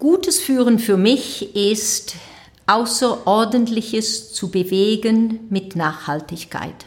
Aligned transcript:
Gutes 0.00 0.40
Führen 0.40 0.78
für 0.78 0.96
mich 0.96 1.54
ist 1.54 2.14
Außerordentliches 2.66 4.32
zu 4.32 4.50
bewegen 4.50 5.40
mit 5.50 5.76
Nachhaltigkeit. 5.76 6.86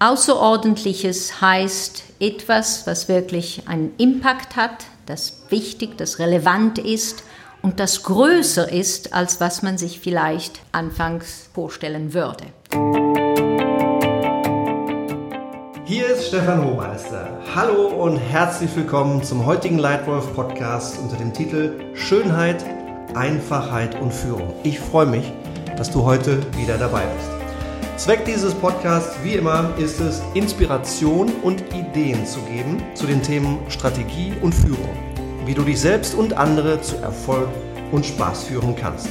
Außerordentliches 0.00 1.40
heißt 1.40 2.02
etwas, 2.18 2.88
was 2.88 3.08
wirklich 3.08 3.68
einen 3.68 3.94
Impact 3.98 4.56
hat, 4.56 4.84
das 5.06 5.44
wichtig, 5.50 5.96
das 5.96 6.18
relevant 6.18 6.80
ist 6.80 7.22
und 7.62 7.78
das 7.78 8.02
größer 8.02 8.72
ist, 8.72 9.12
als 9.12 9.40
was 9.40 9.62
man 9.62 9.78
sich 9.78 10.00
vielleicht 10.00 10.58
anfangs 10.72 11.50
vorstellen 11.54 12.14
würde. 12.14 12.46
Hier 15.84 16.08
ist 16.08 16.26
Stefan 16.26 16.64
Hohmeister. 16.64 17.41
Hallo 17.54 17.88
und 17.88 18.16
herzlich 18.16 18.74
willkommen 18.76 19.22
zum 19.22 19.44
heutigen 19.44 19.76
Leitwolf 19.76 20.32
Podcast 20.34 20.98
unter 20.98 21.16
dem 21.16 21.34
Titel 21.34 21.78
Schönheit, 21.92 22.64
Einfachheit 23.14 24.00
und 24.00 24.10
Führung. 24.10 24.54
Ich 24.62 24.80
freue 24.80 25.04
mich, 25.04 25.30
dass 25.76 25.90
du 25.90 26.02
heute 26.02 26.40
wieder 26.56 26.78
dabei 26.78 27.04
bist. 27.04 28.02
Zweck 28.02 28.24
dieses 28.24 28.54
Podcasts, 28.54 29.16
wie 29.22 29.34
immer, 29.34 29.68
ist 29.76 30.00
es, 30.00 30.22
Inspiration 30.32 31.30
und 31.42 31.62
Ideen 31.74 32.24
zu 32.24 32.40
geben 32.40 32.82
zu 32.94 33.04
den 33.04 33.22
Themen 33.22 33.58
Strategie 33.68 34.32
und 34.40 34.54
Führung, 34.54 34.96
wie 35.44 35.52
du 35.52 35.60
dich 35.60 35.78
selbst 35.78 36.14
und 36.14 36.32
andere 36.32 36.80
zu 36.80 36.96
Erfolg 36.96 37.50
und 37.90 38.06
Spaß 38.06 38.44
führen 38.44 38.74
kannst. 38.76 39.08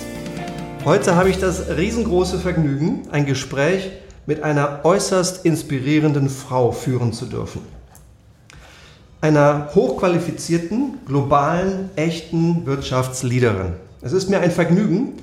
Heute 0.83 1.15
habe 1.15 1.29
ich 1.29 1.37
das 1.37 1.77
riesengroße 1.77 2.39
Vergnügen, 2.39 3.03
ein 3.11 3.27
Gespräch 3.27 3.91
mit 4.25 4.41
einer 4.41 4.79
äußerst 4.83 5.45
inspirierenden 5.45 6.27
Frau 6.27 6.71
führen 6.71 7.13
zu 7.13 7.27
dürfen. 7.27 7.80
Einer 9.23 9.69
hochqualifizierten, 9.75 10.97
globalen, 11.05 11.91
echten 11.95 12.65
Wirtschaftsleaderin. 12.65 13.73
Es 14.01 14.13
ist 14.13 14.31
mir 14.31 14.39
ein 14.39 14.49
Vergnügen, 14.49 15.13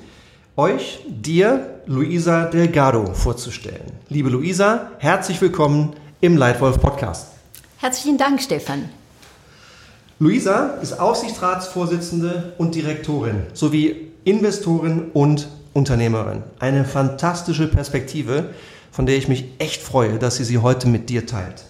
euch, 0.55 1.01
dir, 1.05 1.81
Luisa 1.85 2.45
Delgado 2.45 3.13
vorzustellen. 3.13 3.91
Liebe 4.07 4.29
Luisa, 4.29 4.91
herzlich 4.99 5.41
willkommen 5.41 5.97
im 6.21 6.37
Leitwolf 6.37 6.79
Podcast. 6.79 7.27
Herzlichen 7.79 8.17
Dank, 8.17 8.41
Stefan. 8.41 8.87
Luisa 10.19 10.77
ist 10.81 10.97
Aufsichtsratsvorsitzende 10.97 12.53
und 12.57 12.75
Direktorin 12.75 13.47
sowie 13.51 14.13
Investorin 14.23 15.11
und 15.11 15.49
Unternehmerin. 15.73 16.43
Eine 16.59 16.85
fantastische 16.85 17.67
Perspektive, 17.67 18.51
von 18.93 19.05
der 19.05 19.17
ich 19.17 19.27
mich 19.27 19.43
echt 19.59 19.81
freue, 19.81 20.19
dass 20.19 20.37
sie 20.37 20.45
sie 20.45 20.59
heute 20.59 20.87
mit 20.87 21.09
dir 21.09 21.27
teilt. 21.27 21.65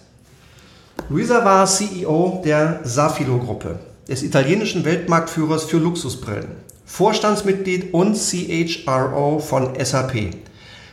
Luisa 1.12 1.44
war 1.44 1.66
CEO 1.66 2.40
der 2.44 2.82
Safilo-Gruppe, 2.84 3.80
des 4.06 4.22
italienischen 4.22 4.84
Weltmarktführers 4.84 5.64
für 5.64 5.78
Luxusbrillen, 5.78 6.52
Vorstandsmitglied 6.84 7.92
und 7.92 8.14
CHRO 8.14 9.40
von 9.40 9.70
SAP 9.84 10.36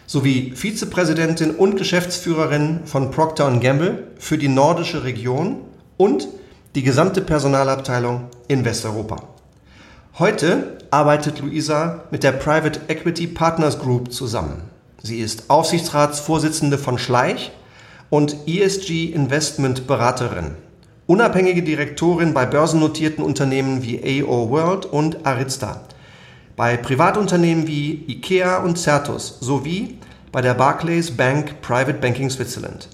sowie 0.07 0.53
Vizepräsidentin 0.55 1.51
und 1.51 1.77
Geschäftsführerin 1.77 2.79
von 2.85 3.11
Procter 3.11 3.51
Gamble 3.59 4.07
für 4.17 4.39
die 4.39 4.47
nordische 4.47 5.03
Region 5.03 5.57
und 5.97 6.27
die 6.73 6.81
gesamte 6.81 7.21
Personalabteilung 7.21 8.23
in 8.47 8.65
Westeuropa. 8.65 9.17
Heute 10.17 10.79
arbeitet 10.89 11.41
Luisa 11.41 12.05
mit 12.09 12.23
der 12.23 12.31
Private 12.31 12.79
Equity 12.87 13.27
Partners 13.27 13.77
Group 13.77 14.11
zusammen. 14.11 14.63
Sie 15.03 15.19
ist 15.19 15.51
Aufsichtsratsvorsitzende 15.51 16.79
von 16.79 16.97
Schleich 16.97 17.51
und 18.09 18.35
ESG 18.47 19.11
Investment 19.11 19.87
Beraterin. 19.87 20.55
Unabhängige 21.07 21.63
Direktorin 21.63 22.33
bei 22.33 22.45
börsennotierten 22.45 23.23
Unternehmen 23.23 23.83
wie 23.83 24.23
AO 24.23 24.49
World 24.49 24.85
und 24.85 25.25
Arizta. 25.25 25.81
Bei 26.55 26.75
Privatunternehmen 26.75 27.67
wie 27.67 28.03
IKEA 28.07 28.57
und 28.57 28.77
Certus 28.77 29.37
sowie 29.39 29.97
bei 30.31 30.41
der 30.41 30.53
Barclays 30.53 31.11
Bank 31.11 31.61
Private 31.61 31.95
Banking 31.95 32.29
Switzerland. 32.29 32.89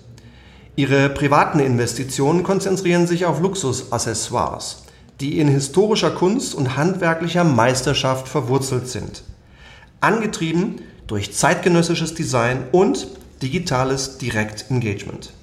Ihre 0.75 1.09
privaten 1.09 1.59
Investitionen 1.59 2.43
konzentrieren 2.43 3.05
sich 3.05 3.25
auf 3.25 3.39
Luxusaccessoires, 3.39 4.83
die 5.21 5.39
in 5.39 5.47
historischer 5.47 6.11
Kunst 6.11 6.55
und 6.55 6.75
handwerklicher 6.75 7.43
Meisterschaft 7.43 8.27
verwurzelt 8.27 8.87
sind. 8.87 9.23
Angetrieben 10.01 10.81
durch 11.05 11.33
zeitgenössisches 11.33 12.15
Design 12.15 12.63
und 12.71 13.07
digitales 13.41 14.17
Direct 14.17 14.65
Engagement. 14.69 15.33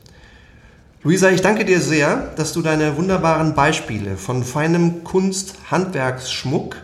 Luisa, 1.02 1.30
ich 1.30 1.40
danke 1.40 1.64
dir 1.64 1.80
sehr, 1.80 2.32
dass 2.36 2.52
du 2.52 2.60
deine 2.60 2.96
wunderbaren 2.98 3.54
Beispiele 3.54 4.18
von 4.18 4.44
feinem 4.44 5.02
Kunst, 5.02 5.54
Handwerksschmuck 5.70 6.76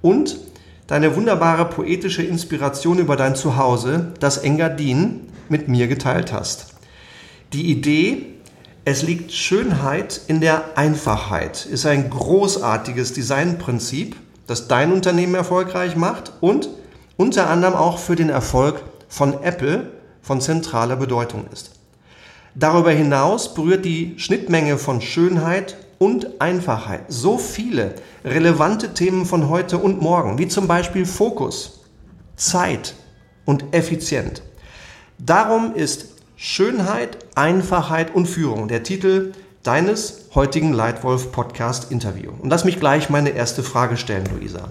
und 0.00 0.38
deine 0.86 1.14
wunderbare 1.14 1.66
poetische 1.66 2.22
Inspiration 2.22 2.98
über 2.98 3.14
dein 3.16 3.36
Zuhause, 3.36 4.14
das 4.20 4.38
Engadin, 4.38 5.28
mit 5.50 5.68
mir 5.68 5.86
geteilt 5.86 6.32
hast. 6.32 6.74
Die 7.52 7.70
Idee, 7.70 8.26
es 8.86 9.02
liegt 9.02 9.32
Schönheit 9.32 10.22
in 10.28 10.40
der 10.40 10.78
Einfachheit, 10.78 11.66
ist 11.66 11.84
ein 11.84 12.08
großartiges 12.08 13.12
Designprinzip, 13.12 14.16
das 14.46 14.66
dein 14.66 14.92
Unternehmen 14.92 15.34
erfolgreich 15.34 15.94
macht 15.94 16.32
und 16.40 16.70
unter 17.18 17.50
anderem 17.50 17.74
auch 17.74 17.98
für 17.98 18.16
den 18.16 18.30
Erfolg 18.30 18.82
von 19.08 19.42
Apple 19.42 19.90
von 20.22 20.40
zentraler 20.40 20.96
Bedeutung 20.96 21.46
ist. 21.52 21.72
Darüber 22.54 22.90
hinaus 22.90 23.54
berührt 23.54 23.84
die 23.84 24.14
Schnittmenge 24.18 24.78
von 24.78 25.00
Schönheit 25.00 25.76
und 25.98 26.40
Einfachheit 26.40 27.04
so 27.08 27.38
viele 27.38 27.94
relevante 28.24 28.94
Themen 28.94 29.26
von 29.26 29.48
heute 29.48 29.78
und 29.78 30.00
morgen, 30.00 30.38
wie 30.38 30.48
zum 30.48 30.66
Beispiel 30.66 31.06
Fokus, 31.06 31.80
Zeit 32.36 32.94
und 33.44 33.64
Effizient. 33.72 34.42
Darum 35.18 35.74
ist 35.74 36.06
Schönheit, 36.36 37.18
Einfachheit 37.34 38.14
und 38.14 38.26
Führung 38.26 38.68
der 38.68 38.84
Titel 38.84 39.32
deines 39.64 40.28
heutigen 40.34 40.72
Leitwolf 40.72 41.32
Podcast 41.32 41.90
Interview. 41.90 42.30
Und 42.40 42.50
lass 42.50 42.64
mich 42.64 42.78
gleich 42.78 43.10
meine 43.10 43.30
erste 43.30 43.62
Frage 43.62 43.96
stellen, 43.96 44.24
Luisa. 44.32 44.70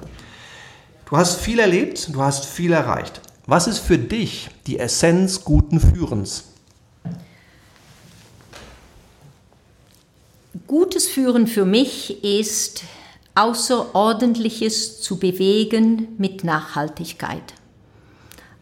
Du 1.09 1.17
hast 1.17 1.39
viel 1.39 1.59
erlebt, 1.59 2.13
du 2.13 2.21
hast 2.21 2.45
viel 2.45 2.71
erreicht. 2.71 3.21
Was 3.49 3.65
ist 3.65 3.79
für 3.79 3.97
dich 3.97 4.49
die 4.67 4.77
Essenz 4.77 5.45
guten 5.45 5.79
Führens? 5.79 6.43
Gutes 10.67 11.07
Führen 11.07 11.47
für 11.47 11.63
mich 11.63 12.25
ist 12.25 12.83
Außerordentliches 13.35 14.99
zu 14.99 15.17
bewegen 15.17 16.09
mit 16.17 16.43
Nachhaltigkeit. 16.43 17.53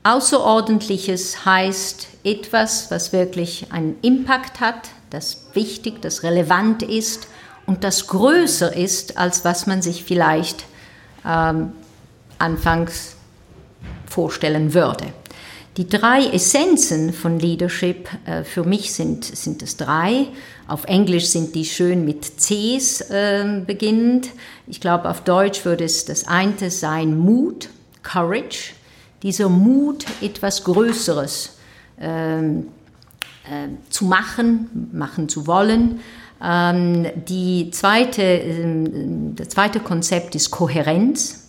Außerordentliches 0.04 1.46
heißt 1.46 2.08
etwas, 2.24 2.92
was 2.92 3.12
wirklich 3.12 3.72
einen 3.72 3.98
Impact 4.04 4.60
hat, 4.60 4.90
das 5.10 5.48
wichtig, 5.54 6.00
das 6.04 6.22
relevant 6.22 6.84
ist 6.84 7.28
und 7.66 7.84
das 7.84 8.06
größer 8.06 8.76
ist, 8.76 9.18
als 9.18 9.44
was 9.44 9.66
man 9.66 9.82
sich 9.82 10.04
vielleicht 10.04 10.66
ähm, 11.26 11.72
anfangs 12.38 13.15
vorstellen 14.16 14.74
würde. 14.74 15.06
Die 15.76 15.90
drei 15.90 16.28
Essenzen 16.28 17.12
von 17.12 17.38
Leadership 17.38 18.08
äh, 18.26 18.46
für 18.46 18.64
mich 18.64 18.94
sind, 18.94 19.26
sind 19.26 19.62
es 19.62 19.76
drei. 19.76 20.28
Auf 20.68 20.86
Englisch 20.86 21.28
sind 21.28 21.54
die 21.54 21.66
schön 21.66 22.06
mit 22.06 22.38
Cs 22.40 23.02
äh, 23.02 23.62
beginnend. 23.68 24.30
Ich 24.68 24.80
glaube, 24.80 25.10
auf 25.10 25.22
Deutsch 25.22 25.66
würde 25.66 25.84
es 25.84 26.06
das 26.06 26.28
eine 26.28 26.72
sein 26.72 27.18
Mut, 27.18 27.68
Courage. 28.04 28.74
Dieser 29.22 29.50
Mut, 29.50 30.06
etwas 30.22 30.64
Größeres 30.64 31.58
ähm, 32.00 32.68
äh, 33.44 33.68
zu 33.90 34.06
machen, 34.06 34.90
machen 34.94 35.28
zu 35.28 35.46
wollen. 35.46 36.00
Ähm, 36.42 37.08
die 37.28 37.70
zweite, 37.72 38.22
ähm, 38.22 39.36
das 39.36 39.50
zweite 39.50 39.82
Konzept 39.82 40.36
ist 40.36 40.52
Kohärenz. 40.52 41.45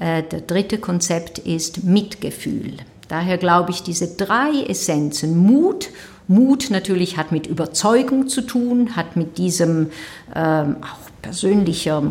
Äh, 0.00 0.22
der 0.22 0.40
dritte 0.40 0.78
Konzept 0.78 1.38
ist 1.38 1.84
Mitgefühl. 1.84 2.78
Daher 3.08 3.38
glaube 3.38 3.70
ich, 3.70 3.82
diese 3.82 4.08
drei 4.16 4.50
Essenzen, 4.66 5.36
Mut, 5.36 5.90
Mut 6.26 6.70
natürlich 6.70 7.16
hat 7.16 7.32
mit 7.32 7.46
Überzeugung 7.46 8.28
zu 8.28 8.42
tun, 8.42 8.96
hat 8.96 9.16
mit 9.16 9.36
diesem 9.36 9.90
ähm, 10.34 10.76
auch 10.80 11.10
persönlicher 11.22 12.02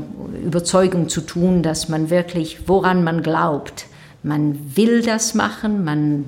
Überzeugung 0.43 1.09
zu 1.09 1.21
tun, 1.21 1.63
dass 1.63 1.89
man 1.89 2.09
wirklich, 2.09 2.67
woran 2.67 3.03
man 3.03 3.23
glaubt, 3.23 3.85
man 4.21 4.59
will 4.75 5.01
das 5.01 5.33
machen, 5.33 5.83
man 5.83 6.25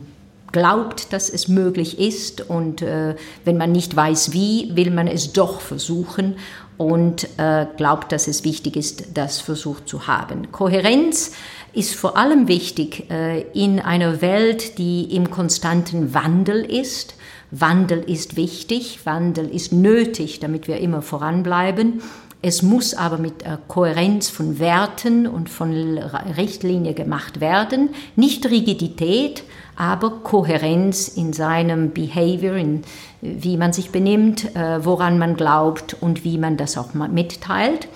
glaubt, 0.52 1.14
dass 1.14 1.30
es 1.30 1.48
möglich 1.48 2.00
ist 2.00 2.42
und 2.50 2.82
äh, 2.82 3.16
wenn 3.46 3.58
man 3.58 3.72
nicht 3.72 3.96
weiß 3.96 4.34
wie, 4.34 4.72
will 4.76 4.92
man 4.92 5.08
es 5.08 5.34
doch 5.34 5.62
versuchen 5.62 6.36
und 6.78 7.28
äh, 7.38 7.68
glaubt, 7.78 8.12
dass 8.12 8.28
es 8.28 8.44
wichtig 8.44 8.76
ist, 8.76 9.16
das 9.16 9.40
versucht 9.40 9.88
zu 9.88 10.08
haben. 10.08 10.52
Kohärenz 10.52 11.32
ist 11.74 11.96
vor 11.96 12.18
allem 12.18 12.48
wichtig 12.48 13.10
äh, 13.10 13.42
in 13.54 13.80
einer 13.80 14.22
Welt, 14.22 14.78
die 14.78 15.16
im 15.16 15.30
konstanten 15.30 16.14
Wandel 16.14 16.66
ist. 16.66 17.16
Wandel 17.52 18.00
ist 18.00 18.36
wichtig, 18.36 19.00
Wandel 19.06 19.50
ist 19.50 19.74
nötig, 19.74 20.40
damit 20.40 20.68
wir 20.68 20.78
immer 20.78 21.02
voranbleiben. 21.02 22.02
Es 22.44 22.64
muss 22.64 22.96
aber 22.96 23.20
mit 23.20 23.44
Kohärenz 23.68 24.30
von 24.30 24.58
Werten 24.58 25.28
und 25.28 25.48
von 25.48 26.00
Richtlinie 26.00 26.96
gemacht 26.96 27.40
werden. 27.40 27.90
Nicht 28.16 28.50
Rigidität, 28.50 29.44
aber 29.76 30.22
Kohärenz 30.24 31.08
in 31.08 31.34
seinem 31.34 31.92
Behavior, 31.92 32.56
in 32.56 32.84
wie 33.22 33.58
man 33.58 33.72
sich 33.72 33.92
benimmt, 33.92 34.56
äh, 34.56 34.84
woran 34.84 35.20
man 35.20 35.36
glaubt 35.36 35.96
und 36.00 36.24
wie 36.24 36.38
man 36.38 36.58
das 36.58 36.78
auch 36.78 36.94
mitteilt. 36.94 37.88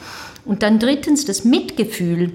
Und 0.45 0.61
dann 0.61 0.77
drittens 0.77 1.25
das 1.25 1.43
Mitgefühl 1.43 2.31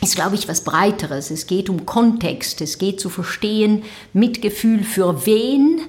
ist, 0.00 0.16
glaube 0.16 0.34
ich, 0.34 0.48
was 0.48 0.64
Breiteres. 0.64 1.30
Es 1.30 1.46
geht 1.46 1.70
um 1.70 1.86
Kontext, 1.86 2.60
es 2.60 2.78
geht 2.78 3.00
zu 3.00 3.08
verstehen, 3.08 3.84
Mitgefühl 4.12 4.82
für 4.82 5.26
wen, 5.26 5.80
äh, 5.80 5.82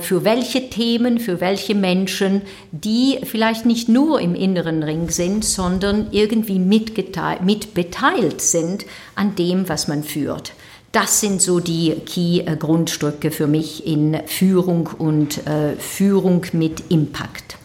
für 0.00 0.24
welche 0.24 0.70
Themen, 0.70 1.20
für 1.20 1.40
welche 1.40 1.74
Menschen, 1.74 2.42
die 2.72 3.18
vielleicht 3.24 3.66
nicht 3.66 3.88
nur 3.88 4.20
im 4.20 4.34
inneren 4.34 4.82
Ring 4.82 5.10
sind, 5.10 5.44
sondern 5.44 6.08
irgendwie 6.12 6.58
mitbeteiligt 6.58 8.40
sind 8.40 8.86
an 9.14 9.34
dem, 9.34 9.68
was 9.68 9.86
man 9.86 10.02
führt. 10.02 10.52
Das 10.92 11.20
sind 11.20 11.42
so 11.42 11.60
die 11.60 11.94
Key-Grundstücke 12.06 13.30
für 13.30 13.46
mich 13.46 13.86
in 13.86 14.18
Führung 14.26 14.88
und 14.98 15.46
äh, 15.46 15.76
Führung 15.76 16.46
mit 16.52 16.84
Impact. 16.88 17.58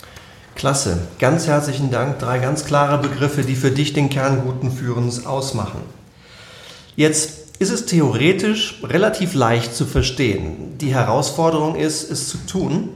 Klasse, 0.55 1.07
ganz 1.17 1.47
herzlichen 1.47 1.91
Dank. 1.91 2.19
Drei 2.19 2.39
ganz 2.39 2.65
klare 2.65 2.97
Begriffe, 2.97 3.43
die 3.43 3.55
für 3.55 3.71
dich 3.71 3.93
den 3.93 4.09
Kern 4.09 4.41
guten 4.45 4.69
Führens 4.69 5.25
ausmachen. 5.25 5.81
Jetzt 6.97 7.40
ist 7.61 7.69
es 7.69 7.85
theoretisch 7.85 8.79
relativ 8.81 9.35
leicht 9.35 9.75
zu 9.75 9.85
verstehen. 9.85 10.79
Die 10.79 10.95
Herausforderung 10.95 11.75
ist, 11.75 12.09
es 12.09 12.27
zu 12.27 12.39
tun. 12.47 12.89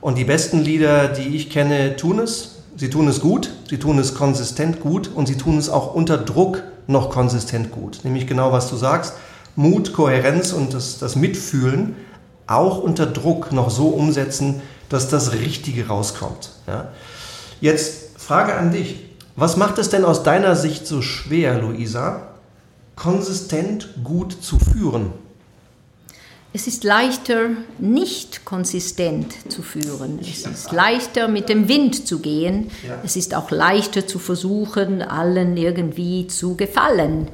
Und 0.00 0.16
die 0.16 0.24
besten 0.24 0.60
Lieder, 0.60 1.08
die 1.08 1.34
ich 1.34 1.50
kenne, 1.50 1.96
tun 1.96 2.20
es. 2.20 2.58
Sie 2.76 2.88
tun 2.88 3.08
es 3.08 3.20
gut, 3.20 3.50
sie 3.68 3.78
tun 3.78 3.98
es 3.98 4.14
konsistent 4.14 4.80
gut 4.80 5.10
und 5.12 5.26
sie 5.26 5.36
tun 5.36 5.58
es 5.58 5.68
auch 5.68 5.94
unter 5.94 6.18
Druck 6.18 6.62
noch 6.86 7.10
konsistent 7.10 7.72
gut. 7.72 7.98
Nämlich 8.04 8.28
genau, 8.28 8.52
was 8.52 8.70
du 8.70 8.76
sagst. 8.76 9.14
Mut, 9.56 9.92
Kohärenz 9.92 10.52
und 10.52 10.72
das, 10.72 11.00
das 11.00 11.16
Mitfühlen 11.16 11.96
auch 12.46 12.78
unter 12.78 13.06
Druck 13.06 13.50
noch 13.50 13.70
so 13.70 13.88
umsetzen, 13.88 14.62
dass 14.88 15.08
das 15.08 15.32
Richtige 15.32 15.88
rauskommt. 15.88 16.50
Ja? 16.68 16.92
Jetzt 17.60 18.20
Frage 18.20 18.54
an 18.54 18.70
dich. 18.70 19.00
Was 19.34 19.56
macht 19.56 19.78
es 19.78 19.88
denn 19.88 20.04
aus 20.04 20.22
deiner 20.22 20.54
Sicht 20.54 20.86
so 20.86 21.02
schwer, 21.02 21.58
Luisa, 21.58 22.31
konsistent 22.96 23.88
gut 24.04 24.32
zu 24.42 24.58
führen? 24.58 25.12
Es 26.54 26.66
ist 26.66 26.84
leichter, 26.84 27.50
nicht 27.78 28.44
konsistent 28.44 29.34
zu 29.50 29.62
führen. 29.62 30.18
Es 30.20 30.44
ist 30.44 30.70
leichter, 30.70 31.26
mit 31.26 31.48
dem 31.48 31.66
Wind 31.66 32.06
zu 32.06 32.18
gehen. 32.18 32.70
Ja. 32.86 33.00
Es 33.02 33.16
ist 33.16 33.34
auch 33.34 33.50
leichter 33.50 34.06
zu 34.06 34.18
versuchen, 34.18 35.00
allen 35.00 35.56
irgendwie 35.56 36.26
zu 36.26 36.54
gefallen. 36.54 37.28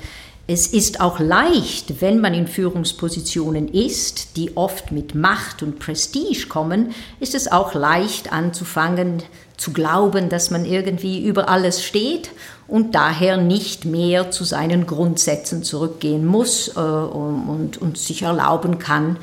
Es 0.46 0.68
ist 0.68 1.00
auch 1.00 1.18
leicht, 1.18 2.00
wenn 2.00 2.20
man 2.20 2.32
in 2.32 2.46
Führungspositionen 2.46 3.68
ist, 3.68 4.36
die 4.36 4.56
oft 4.56 4.92
mit 4.92 5.16
Macht 5.16 5.64
und 5.64 5.80
Prestige 5.80 6.46
kommen, 6.48 6.94
ist 7.18 7.34
es 7.34 7.50
auch 7.50 7.74
leicht 7.74 8.32
anzufangen 8.32 9.24
zu 9.58 9.72
glauben, 9.72 10.30
dass 10.30 10.50
man 10.50 10.64
irgendwie 10.64 11.22
über 11.22 11.50
alles 11.50 11.84
steht 11.84 12.30
und 12.66 12.94
daher 12.94 13.36
nicht 13.36 13.84
mehr 13.84 14.30
zu 14.30 14.44
seinen 14.44 14.86
Grundsätzen 14.86 15.62
zurückgehen 15.62 16.24
muss 16.24 16.68
äh, 16.68 16.80
und, 16.80 17.76
und 17.76 17.98
sich 17.98 18.22
erlauben 18.22 18.78
kann, 18.78 19.18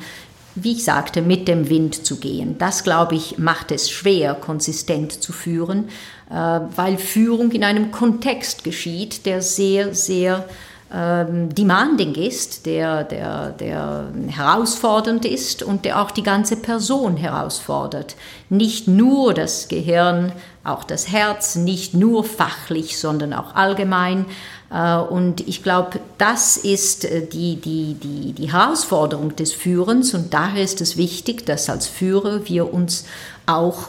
wie 0.54 0.72
ich 0.72 0.84
sagte, 0.84 1.22
mit 1.22 1.48
dem 1.48 1.68
Wind 1.68 2.06
zu 2.06 2.16
gehen. 2.16 2.56
Das, 2.58 2.84
glaube 2.84 3.14
ich, 3.14 3.38
macht 3.38 3.70
es 3.72 3.90
schwer, 3.90 4.34
konsistent 4.34 5.12
zu 5.12 5.32
führen, 5.32 5.88
äh, 6.30 6.34
weil 6.34 6.98
Führung 6.98 7.50
in 7.52 7.64
einem 7.64 7.90
Kontext 7.90 8.62
geschieht, 8.62 9.26
der 9.26 9.42
sehr, 9.42 9.94
sehr 9.94 10.46
ähm, 10.92 11.52
demanding 11.52 12.14
ist, 12.14 12.64
der, 12.64 13.02
der, 13.02 13.50
der 13.50 14.08
herausfordernd 14.28 15.24
ist 15.24 15.62
und 15.62 15.84
der 15.84 16.00
auch 16.00 16.12
die 16.12 16.22
ganze 16.22 16.56
Person 16.56 17.16
herausfordert. 17.16 18.14
Nicht 18.50 18.86
nur 18.86 19.34
das 19.34 19.66
Gehirn, 19.66 20.32
auch 20.62 20.84
das 20.84 21.10
Herz, 21.10 21.56
nicht 21.56 21.94
nur 21.94 22.22
fachlich, 22.22 22.98
sondern 22.98 23.32
auch 23.32 23.54
allgemein. 23.56 24.26
Äh, 24.70 24.96
und 24.96 25.40
ich 25.48 25.64
glaube, 25.64 25.98
das 26.18 26.56
ist 26.56 27.04
äh, 27.04 27.26
die, 27.26 27.56
die, 27.56 27.94
die, 27.94 28.32
die 28.32 28.52
Herausforderung 28.52 29.34
des 29.34 29.52
Führens 29.52 30.14
und 30.14 30.34
daher 30.34 30.62
ist 30.62 30.80
es 30.80 30.96
wichtig, 30.96 31.46
dass 31.46 31.68
als 31.68 31.88
Führer 31.88 32.48
wir 32.48 32.72
uns 32.72 33.06
auch 33.46 33.88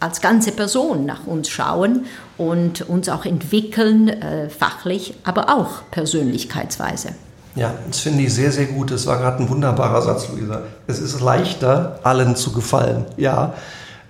als 0.00 0.20
ganze 0.20 0.52
Person 0.52 1.06
nach 1.06 1.26
uns 1.26 1.48
schauen 1.48 2.06
und 2.38 2.88
uns 2.88 3.08
auch 3.08 3.24
entwickeln, 3.24 4.08
äh, 4.08 4.50
fachlich, 4.50 5.14
aber 5.24 5.50
auch 5.56 5.90
persönlichkeitsweise. 5.90 7.10
Ja, 7.54 7.74
das 7.88 8.00
finde 8.00 8.22
ich 8.22 8.34
sehr, 8.34 8.52
sehr 8.52 8.66
gut. 8.66 8.90
Das 8.90 9.06
war 9.06 9.18
gerade 9.18 9.42
ein 9.42 9.48
wunderbarer 9.48 10.02
Satz, 10.02 10.28
Luisa. 10.28 10.62
Es 10.86 10.98
ist 10.98 11.20
leichter, 11.20 12.00
allen 12.02 12.36
zu 12.36 12.52
gefallen. 12.52 13.06
Ja, 13.16 13.54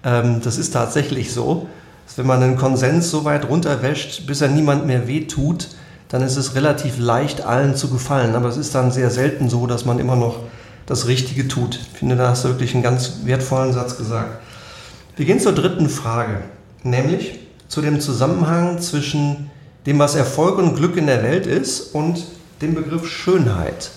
ähm, 0.05 0.41
das 0.43 0.59
ist 0.59 0.73
tatsächlich 0.73 1.33
so. 1.33 1.69
Wenn 2.17 2.27
man 2.27 2.43
einen 2.43 2.57
Konsens 2.57 3.11
so 3.11 3.25
weit 3.25 3.49
runterwäscht, 3.49 4.27
bis 4.27 4.41
er 4.41 4.49
niemand 4.49 4.87
mehr 4.87 5.07
wehtut, 5.07 5.69
dann 6.09 6.23
ist 6.23 6.37
es 6.37 6.55
relativ 6.55 6.99
leicht, 6.99 7.45
allen 7.45 7.77
zu 7.77 7.89
gefallen. 7.91 8.35
Aber 8.35 8.49
es 8.49 8.57
ist 8.57 8.75
dann 8.75 8.91
sehr 8.91 9.11
selten 9.11 9.49
so, 9.49 9.67
dass 9.67 9.85
man 9.85 9.99
immer 9.99 10.17
noch 10.17 10.41
das 10.87 11.07
Richtige 11.07 11.47
tut. 11.47 11.79
Ich 11.93 11.99
finde, 11.99 12.17
da 12.17 12.31
hast 12.31 12.45
du 12.45 12.49
wirklich 12.49 12.75
einen 12.75 12.83
ganz 12.83 13.19
wertvollen 13.25 13.73
Satz 13.73 13.97
gesagt. 13.97 14.41
Wir 15.17 15.27
gehen 15.27 15.41
zur 15.41 15.53
dritten 15.53 15.89
Frage, 15.89 16.43
nämlich 16.83 17.46
zu 17.69 17.81
dem 17.81 18.01
Zusammenhang 18.01 18.81
zwischen 18.81 19.51
dem, 19.87 19.99
was 19.99 20.15
Erfolg 20.15 20.59
und 20.59 20.77
Glück 20.77 20.97
in 20.97 21.07
der 21.07 21.23
Welt 21.23 21.47
ist 21.47 21.95
und 21.95 22.25
dem 22.63 22.75
Begriff 22.75 23.09
Schönheit. 23.09 23.91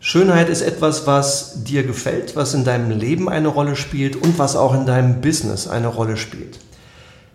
Schönheit 0.00 0.48
ist 0.48 0.62
etwas, 0.62 1.06
was 1.06 1.64
dir 1.64 1.82
gefällt, 1.82 2.36
was 2.36 2.54
in 2.54 2.64
deinem 2.64 2.90
Leben 2.90 3.28
eine 3.28 3.48
Rolle 3.48 3.74
spielt 3.74 4.16
und 4.16 4.38
was 4.38 4.54
auch 4.54 4.74
in 4.74 4.86
deinem 4.86 5.20
Business 5.20 5.66
eine 5.66 5.88
Rolle 5.88 6.16
spielt. 6.16 6.58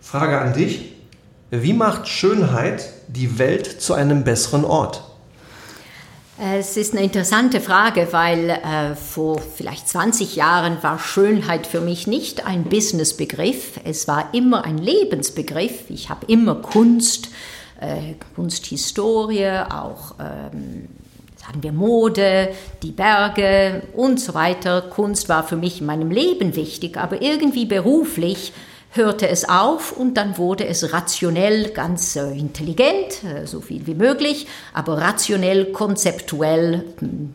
Frage 0.00 0.40
an 0.40 0.54
dich, 0.54 0.92
wie 1.50 1.72
macht 1.72 2.08
Schönheit 2.08 2.90
die 3.08 3.38
Welt 3.38 3.80
zu 3.80 3.94
einem 3.94 4.24
besseren 4.24 4.64
Ort? 4.64 5.02
Es 6.36 6.76
ist 6.76 6.94
eine 6.94 7.04
interessante 7.04 7.60
Frage, 7.60 8.08
weil 8.10 8.50
äh, 8.50 8.96
vor 8.96 9.38
vielleicht 9.38 9.88
20 9.88 10.34
Jahren 10.34 10.82
war 10.82 10.98
Schönheit 10.98 11.64
für 11.64 11.80
mich 11.80 12.08
nicht 12.08 12.44
ein 12.44 12.64
Businessbegriff, 12.64 13.78
es 13.84 14.08
war 14.08 14.30
immer 14.34 14.64
ein 14.64 14.78
Lebensbegriff. 14.78 15.88
Ich 15.90 16.10
habe 16.10 16.26
immer 16.26 16.56
Kunst, 16.56 17.28
äh, 17.80 18.14
Kunsthistorie, 18.34 19.46
auch 19.70 20.16
ähm, 20.18 20.88
sagen 21.36 21.62
wir 21.62 21.72
Mode, 21.72 22.48
die 22.82 22.90
Berge 22.90 23.84
und 23.92 24.18
so 24.18 24.34
weiter. 24.34 24.82
Kunst 24.82 25.28
war 25.28 25.44
für 25.46 25.56
mich 25.56 25.80
in 25.80 25.86
meinem 25.86 26.10
Leben 26.10 26.56
wichtig, 26.56 26.96
aber 26.96 27.22
irgendwie 27.22 27.64
beruflich 27.64 28.52
hörte 28.94 29.28
es 29.28 29.48
auf 29.48 29.92
und 29.92 30.14
dann 30.14 30.38
wurde 30.38 30.66
es 30.66 30.92
rationell 30.92 31.70
ganz 31.70 32.16
äh, 32.16 32.30
intelligent, 32.30 33.24
äh, 33.24 33.46
so 33.46 33.60
viel 33.60 33.86
wie 33.86 33.94
möglich, 33.94 34.46
aber 34.72 34.98
rationell, 34.98 35.66
konzeptuell, 35.66 36.84
hm, 37.00 37.34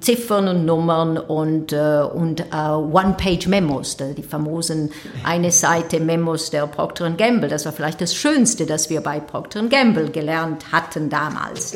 Ziffern 0.00 0.48
und 0.48 0.66
Nummern 0.66 1.16
und, 1.16 1.72
äh, 1.72 2.02
und 2.02 2.44
One-Page-Memos, 2.52 3.96
die 3.96 4.22
famosen 4.22 4.90
eine 5.24 5.50
Seite 5.50 5.98
Memos 5.98 6.50
der 6.50 6.66
Procter 6.66 7.08
Gamble. 7.12 7.48
Das 7.48 7.64
war 7.64 7.72
vielleicht 7.72 8.02
das 8.02 8.14
Schönste, 8.14 8.66
das 8.66 8.90
wir 8.90 9.00
bei 9.00 9.18
Procter 9.18 9.62
Gamble 9.62 10.10
gelernt 10.10 10.72
hatten 10.72 11.08
damals. 11.08 11.74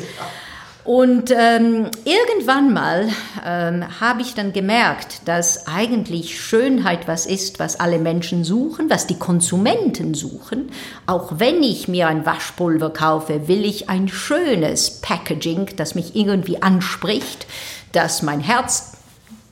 Und 0.87 1.31
ähm, 1.31 1.91
irgendwann 2.05 2.71
mal 2.71 3.09
ähm, 3.45 3.99
habe 3.99 4.21
ich 4.21 4.35
dann 4.35 4.53
gemerkt, 4.53 5.27
dass 5.27 5.67
eigentlich 5.67 6.39
Schönheit 6.39 7.09
was 7.09 7.25
ist, 7.25 7.59
was 7.59 7.77
alle 7.81 7.99
Menschen 7.99 8.45
suchen, 8.45 8.89
was 8.89 9.05
die 9.05 9.19
Konsumenten 9.19 10.13
suchen. 10.13 10.71
Auch 11.05 11.39
wenn 11.39 11.61
ich 11.61 11.89
mir 11.89 12.07
ein 12.07 12.25
Waschpulver 12.25 12.91
kaufe, 12.91 13.49
will 13.49 13.65
ich 13.65 13.89
ein 13.89 14.07
schönes 14.07 15.01
Packaging, 15.01 15.71
das 15.75 15.93
mich 15.93 16.15
irgendwie 16.15 16.61
anspricht, 16.61 17.47
das 17.91 18.21
mein 18.21 18.39
Herz 18.39 18.93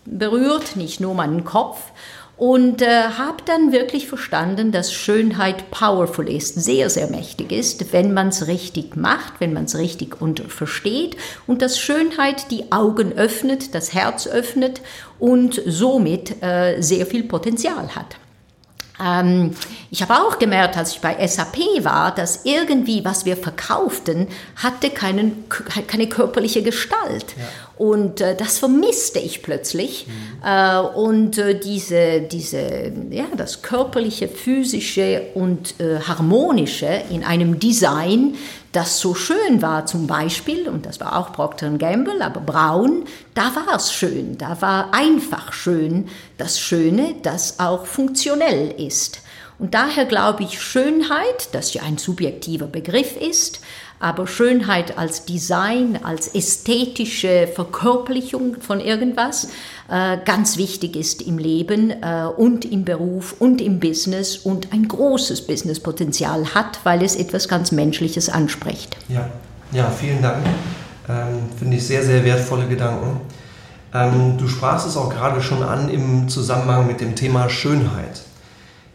berührt, 0.05 0.77
nicht 0.77 1.01
nur 1.01 1.15
meinen 1.15 1.43
Kopf 1.43 1.81
und 2.37 2.81
äh, 2.81 3.03
habe 3.17 3.37
dann 3.45 3.71
wirklich 3.71 4.07
verstanden, 4.07 4.71
dass 4.71 4.93
Schönheit 4.93 5.71
powerful 5.71 6.29
ist, 6.29 6.55
sehr, 6.55 6.89
sehr 6.89 7.07
mächtig 7.07 7.51
ist, 7.51 7.93
wenn 7.93 8.13
man 8.13 8.29
es 8.29 8.47
richtig 8.47 8.95
macht, 8.97 9.35
wenn 9.39 9.53
man 9.53 9.65
es 9.65 9.77
richtig 9.77 10.21
und 10.21 10.41
versteht 10.51 11.15
und 11.47 11.61
dass 11.61 11.79
Schönheit 11.79 12.51
die 12.51 12.71
Augen 12.71 13.13
öffnet, 13.13 13.73
das 13.73 13.93
Herz 13.93 14.27
öffnet 14.27 14.81
und 15.17 15.61
somit 15.65 16.43
äh, 16.43 16.81
sehr 16.81 17.05
viel 17.05 17.23
Potenzial 17.23 17.95
hat. 17.95 18.17
Ähm, 19.01 19.51
ich 19.91 20.01
habe 20.01 20.15
auch 20.15 20.39
gemerkt, 20.39 20.77
als 20.77 20.91
ich 20.91 21.01
bei 21.01 21.25
SAP 21.25 21.57
war, 21.83 22.13
dass 22.13 22.41
irgendwie, 22.45 23.03
was 23.03 23.25
wir 23.25 23.37
verkauften, 23.37 24.27
hatte 24.57 24.89
keinen, 24.89 25.45
keine 25.87 26.07
körperliche 26.07 26.63
Gestalt. 26.63 27.35
Ja. 27.37 27.43
Und 27.77 28.21
äh, 28.21 28.35
das 28.35 28.59
vermisste 28.59 29.19
ich 29.19 29.43
plötzlich. 29.43 30.07
Mhm. 30.07 30.47
Äh, 30.47 30.79
und 30.79 31.37
äh, 31.37 31.59
diese, 31.59 32.21
diese, 32.21 32.93
ja, 33.09 33.25
das 33.35 33.61
körperliche, 33.61 34.27
physische 34.29 35.23
und 35.33 35.79
äh, 35.79 35.99
harmonische 35.99 37.01
in 37.09 37.23
einem 37.23 37.59
Design, 37.59 38.35
das 38.71 38.99
so 38.99 39.13
schön 39.13 39.61
war 39.61 39.85
zum 39.85 40.07
Beispiel, 40.07 40.67
und 40.67 40.85
das 40.85 40.99
war 40.99 41.17
auch 41.17 41.31
Procter 41.31 41.69
Gamble, 41.71 42.21
aber 42.21 42.41
braun, 42.41 43.05
da 43.33 43.53
war 43.55 43.75
es 43.75 43.93
schön, 43.93 44.37
da 44.37 44.61
war 44.61 44.93
einfach 44.93 45.53
schön, 45.53 46.09
das 46.37 46.59
Schöne, 46.59 47.15
das 47.23 47.59
auch 47.59 47.85
funktionell 47.85 48.73
ist. 48.77 49.21
Und 49.57 49.73
daher 49.73 50.05
glaube 50.05 50.43
ich, 50.43 50.61
Schönheit, 50.61 51.49
das 51.53 51.73
ja 51.73 51.83
ein 51.83 51.97
subjektiver 51.97 52.67
Begriff 52.67 53.15
ist, 53.15 53.61
aber 53.99 54.27
Schönheit 54.27 54.97
als 54.97 55.25
Design, 55.25 55.99
als 56.03 56.27
ästhetische 56.27 57.47
Verkörperlichung 57.47 58.57
von 58.59 58.79
irgendwas 58.79 59.49
äh, 59.89 60.17
ganz 60.25 60.57
wichtig 60.57 60.95
ist 60.95 61.21
im 61.21 61.37
Leben 61.37 61.91
äh, 61.91 62.25
und 62.35 62.65
im 62.65 62.85
Beruf 62.85 63.35
und 63.39 63.61
im 63.61 63.79
Business 63.79 64.37
und 64.37 64.73
ein 64.73 64.87
großes 64.87 65.47
Businesspotenzial 65.47 66.53
hat, 66.53 66.79
weil 66.83 67.03
es 67.03 67.15
etwas 67.15 67.47
ganz 67.47 67.71
Menschliches 67.71 68.29
anspricht. 68.29 68.97
Ja, 69.07 69.29
ja 69.71 69.89
vielen 69.89 70.21
Dank. 70.21 70.45
Ähm, 71.07 71.49
Finde 71.57 71.77
ich 71.77 71.85
sehr, 71.85 72.03
sehr 72.03 72.23
wertvolle 72.25 72.67
Gedanken. 72.67 73.21
Ähm, 73.93 74.37
du 74.37 74.47
sprachst 74.47 74.87
es 74.87 74.97
auch 74.97 75.09
gerade 75.09 75.41
schon 75.41 75.63
an 75.63 75.89
im 75.89 76.27
Zusammenhang 76.27 76.87
mit 76.87 76.99
dem 76.99 77.15
Thema 77.15 77.49
Schönheit. 77.49 78.21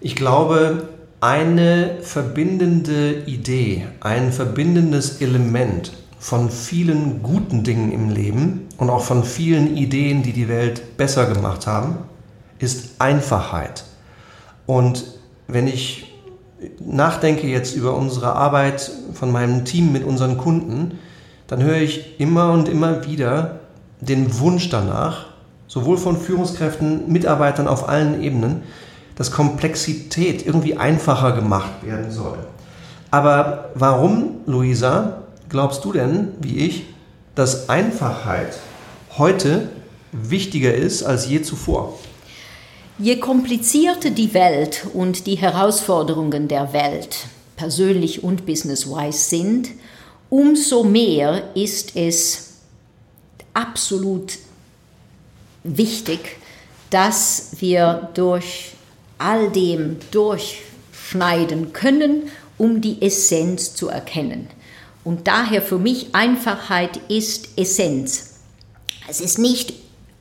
Ich 0.00 0.16
glaube, 0.16 0.88
eine 1.20 1.98
verbindende 2.00 3.24
Idee, 3.26 3.86
ein 4.00 4.32
verbindendes 4.32 5.20
Element 5.20 5.92
von 6.18 6.50
vielen 6.50 7.22
guten 7.22 7.62
Dingen 7.62 7.92
im 7.92 8.08
Leben 8.10 8.68
und 8.78 8.90
auch 8.90 9.04
von 9.04 9.24
vielen 9.24 9.76
Ideen, 9.76 10.22
die 10.22 10.32
die 10.32 10.48
Welt 10.48 10.96
besser 10.96 11.26
gemacht 11.26 11.66
haben, 11.66 11.98
ist 12.58 13.00
Einfachheit. 13.00 13.84
Und 14.66 15.04
wenn 15.46 15.66
ich 15.66 16.10
nachdenke 16.78 17.46
jetzt 17.46 17.74
über 17.74 17.94
unsere 17.96 18.34
Arbeit 18.34 18.90
von 19.14 19.32
meinem 19.32 19.64
Team 19.64 19.92
mit 19.92 20.04
unseren 20.04 20.38
Kunden, 20.38 20.98
dann 21.46 21.62
höre 21.62 21.78
ich 21.78 22.20
immer 22.20 22.52
und 22.52 22.68
immer 22.68 23.06
wieder 23.06 23.60
den 24.00 24.38
Wunsch 24.38 24.68
danach, 24.70 25.26
sowohl 25.66 25.98
von 25.98 26.18
Führungskräften, 26.18 27.10
Mitarbeitern 27.10 27.68
auf 27.68 27.88
allen 27.88 28.22
Ebenen, 28.22 28.62
dass 29.20 29.30
Komplexität 29.30 30.46
irgendwie 30.46 30.78
einfacher 30.78 31.32
gemacht 31.32 31.84
werden 31.84 32.10
soll. 32.10 32.38
Aber 33.10 33.68
warum, 33.74 34.36
Luisa, 34.46 35.24
glaubst 35.50 35.84
du 35.84 35.92
denn, 35.92 36.28
wie 36.40 36.56
ich, 36.56 36.84
dass 37.34 37.68
Einfachheit 37.68 38.54
heute 39.18 39.68
wichtiger 40.10 40.72
ist 40.72 41.02
als 41.02 41.28
je 41.28 41.42
zuvor? 41.42 41.98
Je 42.98 43.16
komplizierter 43.16 44.08
die 44.08 44.32
Welt 44.32 44.86
und 44.94 45.26
die 45.26 45.36
Herausforderungen 45.36 46.48
der 46.48 46.72
Welt, 46.72 47.26
persönlich 47.56 48.24
und 48.24 48.46
business-wise 48.46 49.18
sind, 49.18 49.68
umso 50.30 50.82
mehr 50.82 51.42
ist 51.54 51.94
es 51.94 52.54
absolut 53.52 54.38
wichtig, 55.62 56.38
dass 56.88 57.50
wir 57.58 58.08
durch 58.14 58.72
all 59.20 59.50
dem 59.50 59.98
durchschneiden 60.10 61.72
können, 61.72 62.30
um 62.58 62.80
die 62.80 63.00
Essenz 63.02 63.74
zu 63.74 63.88
erkennen. 63.88 64.48
Und 65.04 65.28
daher 65.28 65.62
für 65.62 65.78
mich 65.78 66.14
Einfachheit 66.14 67.00
ist 67.08 67.58
Essenz. 67.58 68.34
Es 69.08 69.20
ist 69.20 69.38
nicht 69.38 69.72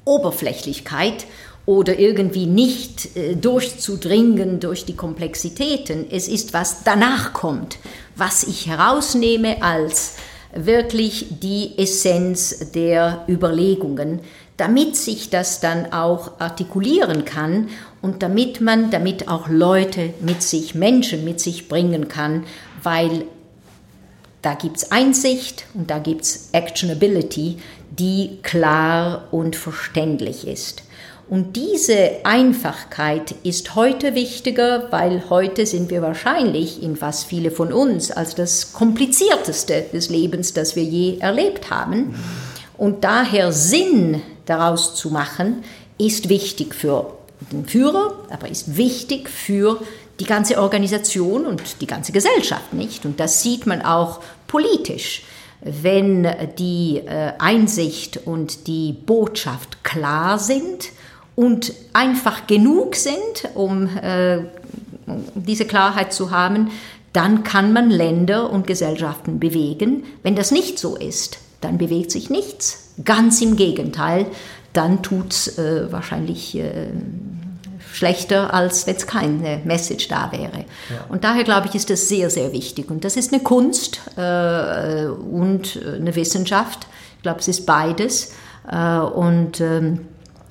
Oberflächlichkeit 0.06 1.26
oder 1.66 2.00
irgendwie 2.00 2.48
nicht 2.48 3.16
äh, 3.16 3.36
durchzudringen 3.36 4.60
durch 4.60 4.86
die 4.86 4.96
Komplexitäten. 4.96 6.06
Es 6.10 6.28
ist, 6.28 6.54
was 6.54 6.84
danach 6.84 7.34
kommt, 7.34 7.78
was 8.16 8.44
ich 8.44 8.68
herausnehme 8.68 9.62
als 9.62 10.16
wirklich 10.54 11.28
die 11.42 11.78
Essenz 11.78 12.72
der 12.74 13.24
Überlegungen, 13.28 14.22
damit 14.60 14.96
sich 14.96 15.30
das 15.30 15.62
dann 15.62 15.94
auch 15.94 16.40
artikulieren 16.40 17.24
kann 17.24 17.70
und 18.02 18.22
damit 18.22 18.60
man 18.60 18.92
damit 18.92 19.28
auch 19.28 19.48
Leute 19.48 20.14
mit 20.22 20.44
sich, 20.44 20.76
Menschen 20.76 21.24
mit 21.24 21.40
sich 21.40 21.68
bringen 21.68 22.08
kann, 22.08 22.44
weil 22.84 23.26
da 24.42 24.54
gibt 24.54 24.78
es 24.78 24.92
Einsicht 24.92 25.66
und 25.74 25.90
da 25.90 26.00
gibt 26.00 26.22
es 26.24 26.50
Actionability, 26.52 27.58
die 27.90 28.40
klar 28.42 29.28
und 29.32 29.56
verständlich 29.56 30.48
ist. 30.48 30.84
Und 31.30 31.56
diese 31.56 32.26
Einfachkeit 32.26 33.36
ist 33.44 33.76
heute 33.76 34.16
wichtiger, 34.16 34.92
weil 34.92 35.30
heute 35.30 35.66
sind 35.68 35.92
wir 35.92 36.02
wahrscheinlich 36.02 36.82
in 36.82 37.00
was 37.02 37.24
viele 37.24 37.52
von 37.52 37.72
uns 37.72 38.12
als 38.12 38.34
das 38.34 38.74
komplizierteste 38.74 39.86
des 39.94 40.10
Lebens, 40.10 40.54
das 40.54 40.76
wir 40.76 40.84
je 40.84 41.20
erlebt 41.20 41.70
haben. 41.70 42.16
Und 42.78 43.04
daher 43.04 43.52
Sinn 43.52 44.22
daraus 44.50 44.96
zu 44.96 45.10
machen, 45.10 45.64
ist 45.98 46.30
wichtig 46.30 46.74
für 46.74 47.14
den 47.52 47.66
Führer, 47.66 48.14
aber 48.30 48.50
ist 48.50 48.78
wichtig 48.78 49.30
für 49.30 49.80
die 50.20 50.26
ganze 50.26 50.62
Organisation 50.62 51.46
und 51.46 51.82
die 51.82 51.88
ganze 51.88 52.12
Gesellschaft 52.12 52.74
nicht. 52.74 53.06
Und 53.06 53.20
das 53.20 53.42
sieht 53.42 53.66
man 53.66 53.82
auch 53.82 54.22
politisch. 54.48 55.24
Wenn 55.62 56.28
die 56.58 57.02
äh, 57.06 57.34
Einsicht 57.38 58.26
und 58.26 58.68
die 58.68 58.94
Botschaft 58.94 59.84
klar 59.84 60.40
sind 60.40 60.90
und 61.36 61.74
einfach 61.94 62.48
genug 62.48 62.96
sind, 62.96 63.50
um 63.56 63.88
äh, 63.98 64.40
diese 65.36 65.66
Klarheit 65.66 66.14
zu 66.14 66.32
haben, 66.32 66.72
dann 67.14 67.44
kann 67.44 67.74
man 67.74 67.90
Länder 67.90 68.50
und 68.52 68.68
Gesellschaften 68.68 69.40
bewegen. 69.40 70.04
Wenn 70.24 70.36
das 70.36 70.52
nicht 70.52 70.80
so 70.80 70.96
ist, 70.96 71.40
dann 71.62 71.78
bewegt 71.78 72.12
sich 72.12 72.30
nichts. 72.30 72.89
Ganz 73.06 73.42
im 73.42 73.56
Gegenteil, 73.56 74.26
dann 74.74 75.02
tut 75.02 75.32
es 75.32 75.58
äh, 75.58 75.92
wahrscheinlich 75.92 76.56
äh, 76.58 76.88
schlechter, 77.92 78.54
als 78.54 78.88
wenn 78.88 78.96
es 78.96 79.08
keine 79.08 79.62
Message 79.64 80.08
da 80.08 80.32
wäre. 80.32 80.66
Ja. 80.90 81.06
Und 81.10 81.24
daher 81.24 81.44
glaube 81.44 81.68
ich, 81.68 81.76
ist 81.76 81.90
das 81.90 82.08
sehr, 82.08 82.30
sehr 82.30 82.52
wichtig. 82.54 82.90
Und 82.90 83.04
das 83.04 83.18
ist 83.18 83.34
eine 83.34 83.42
Kunst 83.42 84.02
äh, 84.16 85.06
und 85.06 85.80
eine 85.86 86.16
Wissenschaft. 86.16 86.88
Ich 87.18 87.24
glaube, 87.24 87.40
es 87.40 87.48
ist 87.48 87.66
beides. 87.66 88.34
Äh, 88.72 89.00
und, 89.00 89.60
ähm, 89.60 90.08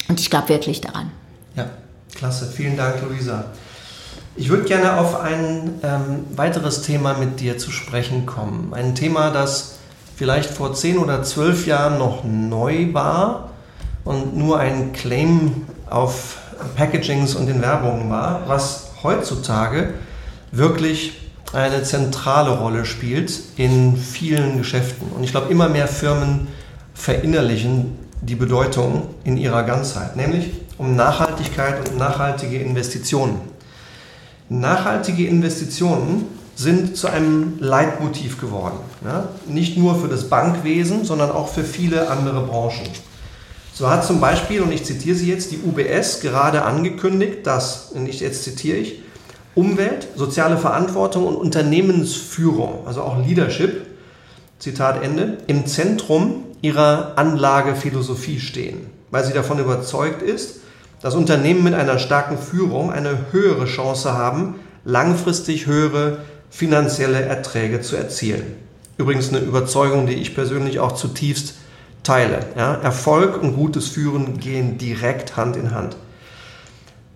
und 0.08 0.20
ich 0.20 0.30
glaube 0.30 0.48
wirklich 0.48 0.80
daran. 0.80 1.10
Ja, 1.54 1.70
klasse. 2.14 2.46
Vielen 2.46 2.76
Dank, 2.76 3.02
Luisa. 3.02 3.46
Ich 4.36 4.48
würde 4.50 4.64
gerne 4.64 4.98
auf 4.98 5.20
ein 5.20 5.80
ähm, 5.82 6.24
weiteres 6.36 6.82
Thema 6.82 7.14
mit 7.14 7.40
dir 7.40 7.58
zu 7.58 7.70
sprechen 7.70 8.24
kommen. 8.24 8.72
Ein 8.72 8.94
Thema, 8.94 9.30
das 9.30 9.77
vielleicht 10.18 10.50
vor 10.50 10.74
zehn 10.74 10.98
oder 10.98 11.22
zwölf 11.22 11.68
Jahren 11.68 11.96
noch 11.96 12.24
neu 12.24 12.92
war 12.92 13.50
und 14.04 14.36
nur 14.36 14.58
ein 14.58 14.92
Claim 14.92 15.66
auf 15.88 16.38
Packagings 16.74 17.36
und 17.36 17.48
in 17.48 17.62
Werbungen 17.62 18.10
war, 18.10 18.42
was 18.48 18.88
heutzutage 19.04 19.94
wirklich 20.50 21.30
eine 21.52 21.84
zentrale 21.84 22.50
Rolle 22.50 22.84
spielt 22.84 23.32
in 23.56 23.96
vielen 23.96 24.58
Geschäften. 24.58 25.06
Und 25.12 25.22
ich 25.22 25.30
glaube, 25.30 25.52
immer 25.52 25.68
mehr 25.68 25.86
Firmen 25.86 26.48
verinnerlichen 26.94 27.96
die 28.20 28.34
Bedeutung 28.34 29.14
in 29.22 29.36
ihrer 29.36 29.62
Ganzheit, 29.62 30.16
nämlich 30.16 30.50
um 30.78 30.96
Nachhaltigkeit 30.96 31.88
und 31.88 31.96
nachhaltige 31.96 32.58
Investitionen. 32.58 33.40
Nachhaltige 34.48 35.28
Investitionen 35.28 36.24
sind 36.58 36.96
zu 36.96 37.06
einem 37.06 37.54
Leitmotiv 37.60 38.40
geworden. 38.40 38.78
Ja? 39.04 39.28
Nicht 39.46 39.78
nur 39.78 39.94
für 39.94 40.08
das 40.08 40.28
Bankwesen, 40.28 41.04
sondern 41.04 41.30
auch 41.30 41.48
für 41.48 41.62
viele 41.62 42.10
andere 42.10 42.40
Branchen. 42.40 42.88
So 43.72 43.88
hat 43.88 44.04
zum 44.04 44.20
Beispiel, 44.20 44.60
und 44.60 44.72
ich 44.72 44.84
zitiere 44.84 45.16
sie 45.16 45.28
jetzt, 45.30 45.52
die 45.52 45.60
UBS 45.60 46.18
gerade 46.20 46.64
angekündigt, 46.64 47.46
dass, 47.46 47.92
ich, 48.06 48.18
jetzt 48.18 48.42
zitiere 48.42 48.76
ich, 48.76 49.02
Umwelt, 49.54 50.08
soziale 50.16 50.58
Verantwortung 50.58 51.26
und 51.26 51.36
Unternehmensführung, 51.36 52.86
also 52.86 53.02
auch 53.02 53.24
Leadership, 53.24 53.86
Zitat 54.58 55.02
Ende, 55.04 55.38
im 55.46 55.64
Zentrum 55.66 56.44
ihrer 56.60 57.12
Anlagephilosophie 57.14 58.40
stehen, 58.40 58.86
weil 59.12 59.24
sie 59.24 59.32
davon 59.32 59.60
überzeugt 59.60 60.22
ist, 60.22 60.56
dass 61.02 61.14
Unternehmen 61.14 61.62
mit 61.62 61.74
einer 61.74 62.00
starken 62.00 62.36
Führung 62.36 62.90
eine 62.90 63.26
höhere 63.30 63.66
Chance 63.66 64.14
haben, 64.14 64.56
langfristig 64.84 65.66
höhere 65.66 66.18
finanzielle 66.50 67.22
Erträge 67.22 67.80
zu 67.80 67.96
erzielen. 67.96 68.56
Übrigens 68.96 69.28
eine 69.28 69.38
Überzeugung, 69.38 70.06
die 70.06 70.14
ich 70.14 70.34
persönlich 70.34 70.80
auch 70.80 70.92
zutiefst 70.92 71.54
teile. 72.02 72.40
Ja? 72.56 72.74
Erfolg 72.74 73.40
und 73.40 73.54
gutes 73.54 73.88
Führen 73.88 74.38
gehen 74.38 74.78
direkt 74.78 75.36
Hand 75.36 75.56
in 75.56 75.72
Hand. 75.72 75.96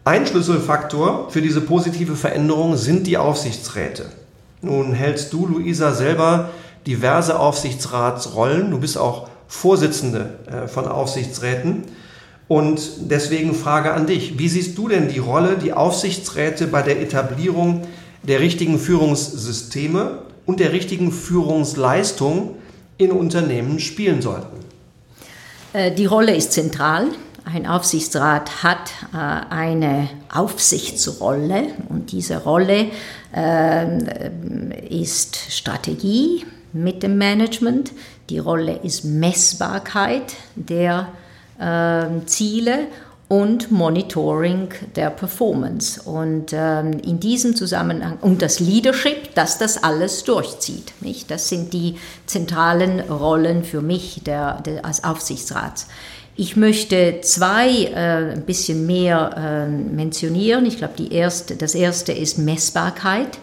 Ein 0.04 0.26
Schlüsselfaktor 0.26 1.30
für 1.30 1.42
diese 1.42 1.60
positive 1.60 2.16
Veränderung 2.16 2.76
sind 2.76 3.06
die 3.06 3.18
Aufsichtsräte. 3.18 4.06
Nun 4.60 4.92
hältst 4.92 5.32
du, 5.32 5.46
Luisa, 5.46 5.92
selber 5.92 6.50
diverse 6.86 7.38
Aufsichtsratsrollen. 7.38 8.70
Du 8.70 8.78
bist 8.78 8.98
auch 8.98 9.28
Vorsitzende 9.48 10.38
äh, 10.46 10.66
von 10.66 10.88
Aufsichtsräten. 10.88 11.84
Und 12.48 13.10
deswegen 13.10 13.54
Frage 13.54 13.92
an 13.92 14.06
dich. 14.06 14.38
Wie 14.38 14.48
siehst 14.48 14.76
du 14.76 14.88
denn 14.88 15.08
die 15.08 15.18
Rolle, 15.18 15.56
die 15.56 15.72
Aufsichtsräte 15.72 16.66
bei 16.66 16.82
der 16.82 17.00
Etablierung 17.00 17.82
der 18.22 18.40
richtigen 18.40 18.78
Führungssysteme 18.78 20.22
und 20.46 20.60
der 20.60 20.72
richtigen 20.72 21.12
Führungsleistung 21.12 22.56
in 22.98 23.10
Unternehmen 23.10 23.78
spielen 23.78 24.22
sollten? 24.22 24.62
Äh, 25.72 25.92
die 25.92 26.06
Rolle 26.06 26.34
ist 26.34 26.52
zentral. 26.52 27.08
Ein 27.44 27.66
Aufsichtsrat 27.66 28.62
hat 28.62 28.92
äh, 29.12 29.16
eine 29.16 30.08
Aufsichtsrolle 30.32 31.68
und 31.88 32.12
diese 32.12 32.42
Rolle 32.42 32.86
äh, 33.34 34.30
ist 34.88 35.36
Strategie 35.50 36.44
mit 36.72 37.02
dem 37.02 37.18
Management. 37.18 37.92
Die 38.30 38.38
Rolle 38.38 38.78
ist 38.82 39.04
Messbarkeit 39.04 40.34
der 40.54 41.08
Ziele 42.26 42.88
und 43.32 43.70
Monitoring 43.70 44.68
der 44.94 45.08
Performance. 45.08 46.02
Und 46.02 46.52
ähm, 46.52 47.00
in 47.02 47.18
diesem 47.18 47.56
Zusammenhang, 47.56 48.18
und 48.20 48.42
das 48.42 48.60
Leadership, 48.60 49.34
dass 49.34 49.56
das 49.56 49.82
alles 49.82 50.24
durchzieht. 50.24 50.92
Nicht? 51.00 51.30
Das 51.30 51.48
sind 51.48 51.72
die 51.72 51.94
zentralen 52.26 53.00
Rollen 53.00 53.64
für 53.64 53.80
mich 53.80 54.20
der, 54.26 54.60
der 54.60 54.84
als 54.84 55.02
Aufsichtsrats. 55.02 55.86
Ich 56.36 56.56
möchte 56.56 57.22
zwei 57.22 57.84
äh, 57.84 58.32
ein 58.34 58.42
bisschen 58.42 58.84
mehr 58.84 59.30
äh, 59.34 59.66
mentionieren. 59.66 60.66
Ich 60.66 60.76
glaube, 60.76 61.02
erste, 61.02 61.56
das 61.56 61.74
erste 61.74 62.12
ist 62.12 62.36
Messbarkeit. 62.36 63.38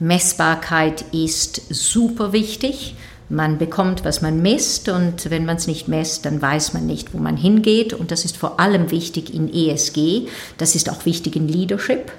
Messbarkeit 0.00 1.02
ist 1.12 1.62
super 1.70 2.34
wichtig. 2.34 2.94
Man 3.30 3.58
bekommt, 3.58 4.04
was 4.04 4.22
man 4.22 4.42
misst 4.42 4.88
und 4.88 5.30
wenn 5.30 5.44
man 5.44 5.56
es 5.56 5.68
nicht 5.68 5.86
misst, 5.86 6.26
dann 6.26 6.42
weiß 6.42 6.74
man 6.74 6.86
nicht, 6.86 7.14
wo 7.14 7.18
man 7.18 7.36
hingeht. 7.36 7.94
Und 7.94 8.10
das 8.10 8.24
ist 8.24 8.36
vor 8.36 8.58
allem 8.58 8.90
wichtig 8.90 9.32
in 9.32 9.52
ESG. 9.52 10.26
Das 10.58 10.74
ist 10.74 10.90
auch 10.90 11.06
wichtig 11.06 11.36
in 11.36 11.46
Leadership. 11.46 12.10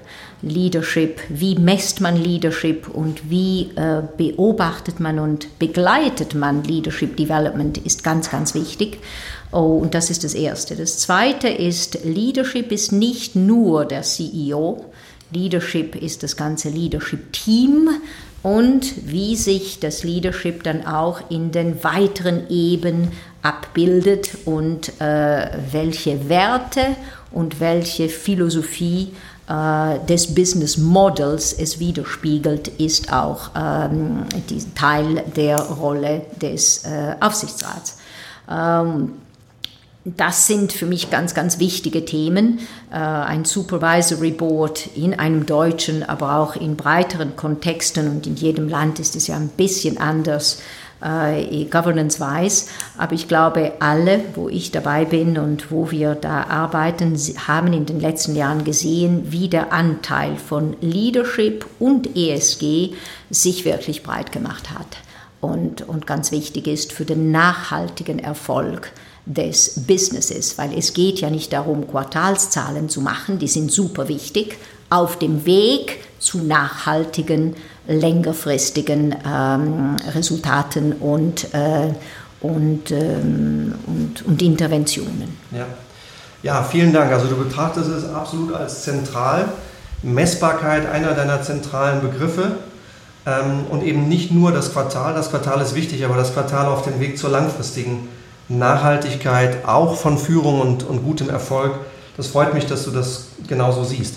Leadership, 0.42 1.20
wie 1.30 1.56
messt 1.56 2.02
man 2.02 2.16
Leadership 2.16 2.88
und 2.88 3.30
wie 3.30 3.72
äh, 3.76 4.02
beobachtet 4.18 5.00
man 5.00 5.20
und 5.20 5.60
begleitet 5.60 6.34
man 6.34 6.64
Leadership 6.64 7.16
Development 7.18 7.78
ist 7.78 8.04
ganz, 8.04 8.32
ganz 8.32 8.56
wichtig. 8.56 9.00
Oh, 9.52 9.78
und 9.78 9.94
das 9.94 10.10
ist 10.10 10.24
das 10.24 10.34
Erste. 10.34 10.76
Das 10.76 10.98
Zweite 10.98 11.50
ist, 11.50 12.06
Leadership 12.06 12.72
ist 12.72 12.92
nicht 12.92 13.36
nur 13.36 13.86
der 13.86 14.02
CEO. 14.02 14.86
Leadership 15.34 15.96
ist 15.96 16.24
das 16.24 16.36
ganze 16.36 16.70
Leadership-Team 16.70 17.90
und 18.44 19.12
wie 19.12 19.36
sich 19.36 19.80
das 19.80 20.04
Leadership 20.04 20.64
dann 20.64 20.86
auch 20.86 21.30
in 21.30 21.52
den 21.52 21.84
weiteren 21.84 22.50
Ebenen 22.50 23.12
abbildet 23.42 24.38
und 24.46 25.00
äh, 25.00 25.50
welche 25.72 26.30
Werte 26.30 26.96
und 27.32 27.60
welche 27.60 28.10
Philosophie 28.10 29.14
äh, 29.48 30.00
des 30.06 30.34
Business 30.34 30.78
Models 30.78 31.54
es 31.54 31.80
widerspiegelt, 31.80 32.68
ist 32.68 33.12
auch 33.12 33.52
ähm, 33.56 34.26
Teil 34.76 35.24
der 35.36 35.60
Rolle 35.60 36.22
des 36.42 36.84
äh, 36.86 37.16
Aufsichtsrats. 37.20 37.98
Ähm, 38.50 39.14
das 40.04 40.48
sind 40.48 40.74
für 40.74 40.88
mich 40.88 41.12
ganz, 41.12 41.36
ganz 41.36 41.60
wichtige 41.60 42.06
Themen. 42.06 42.60
Äh, 42.92 42.96
ein 42.96 43.46
Supervisory 43.46 44.32
Board 44.32 44.88
in 44.96 45.14
einem 45.14 45.46
deutschen, 45.46 46.02
aber 46.04 46.38
auch 46.38 46.56
in 46.56 46.76
breiteren 46.76 47.36
Kontexten 47.36 48.10
und 48.10 48.26
in 48.26 48.36
jedem 48.36 48.68
Land 48.68 49.00
ist 49.00 49.16
es 49.16 49.28
ja 49.28 49.36
ein 49.36 49.50
bisschen 49.50 50.00
anders 50.00 50.60
äh, 51.04 51.66
governance-wise. 51.66 52.66
Aber 52.98 53.14
ich 53.14 53.28
glaube, 53.28 53.74
alle, 53.80 54.22
wo 54.34 54.50
ich 54.50 54.72
dabei 54.72 55.06
bin 55.06 55.38
und 55.38 55.72
wo 55.72 55.92
wir 55.92 56.16
da 56.16 56.46
arbeiten, 56.46 57.16
haben 57.48 57.72
in 57.72 57.86
den 57.86 58.00
letzten 58.00 58.36
Jahren 58.36 58.64
gesehen, 58.64 59.32
wie 59.32 59.50
der 59.50 59.72
Anteil 59.72 60.36
von 60.38 60.76
Leadership 60.82 61.66
und 61.80 62.16
ESG 62.16 62.96
sich 63.30 63.66
wirklich 63.66 64.02
breit 64.02 64.32
gemacht 64.32 64.72
hat. 64.72 64.98
Und, 65.42 65.88
und 65.88 66.08
ganz 66.08 66.32
wichtig 66.32 66.68
ist 66.68 66.92
für 66.92 67.06
den 67.06 67.32
nachhaltigen 67.32 68.20
Erfolg 68.20 68.92
des 69.26 69.86
Businesses, 69.88 70.58
weil 70.58 70.78
es 70.78 70.94
geht 70.94 71.20
ja 71.20 71.30
nicht 71.30 71.54
darum, 71.54 71.88
Quartalszahlen 71.88 72.90
zu 72.90 73.02
machen, 73.02 73.40
die 73.40 73.48
sind 73.48 73.72
super 73.72 74.08
wichtig, 74.08 74.58
auf 74.90 75.18
dem 75.18 75.46
Weg 75.46 76.00
zu 76.20 76.40
nachhaltigen, 76.40 77.56
längerfristigen 77.88 79.16
ähm, 79.26 79.96
Resultaten 80.14 80.94
und, 80.94 81.54
äh, 81.54 81.94
und, 82.42 82.92
ähm, 82.92 83.76
und, 83.88 84.26
und 84.26 84.42
Interventionen. 84.42 85.38
Ja. 85.52 85.66
ja, 86.44 86.64
vielen 86.64 86.92
Dank. 86.92 87.12
Also 87.12 87.28
du 87.28 87.38
betrachtest 87.38 87.90
es 87.90 88.06
absolut 88.06 88.54
als 88.54 88.84
zentral. 88.84 89.50
Messbarkeit 90.04 90.90
einer 90.90 91.14
deiner 91.14 91.42
zentralen 91.42 92.02
Begriffe. 92.02 92.58
Ähm, 93.26 93.66
und 93.70 93.84
eben 93.84 94.10
nicht 94.10 94.32
nur 94.32 94.52
das 94.52 94.74
Quartal, 94.74 95.14
das 95.14 95.30
Quartal 95.30 95.62
ist 95.62 95.76
wichtig, 95.76 96.04
aber 96.06 96.16
das 96.16 96.34
Quartal 96.34 96.66
auf 96.66 96.84
dem 96.84 97.00
Weg 97.00 97.20
zur 97.20 97.30
langfristigen 97.30 98.10
Nachhaltigkeit, 98.58 99.66
auch 99.66 99.96
von 99.96 100.18
Führung 100.18 100.62
und, 100.62 100.84
und 100.84 101.04
gutem 101.04 101.30
Erfolg. 101.30 101.74
Das 102.18 102.28
freut 102.28 102.54
mich, 102.54 102.66
dass 102.66 102.84
du 102.86 102.92
das 102.92 103.28
genauso 103.48 103.84
siehst. 103.84 104.16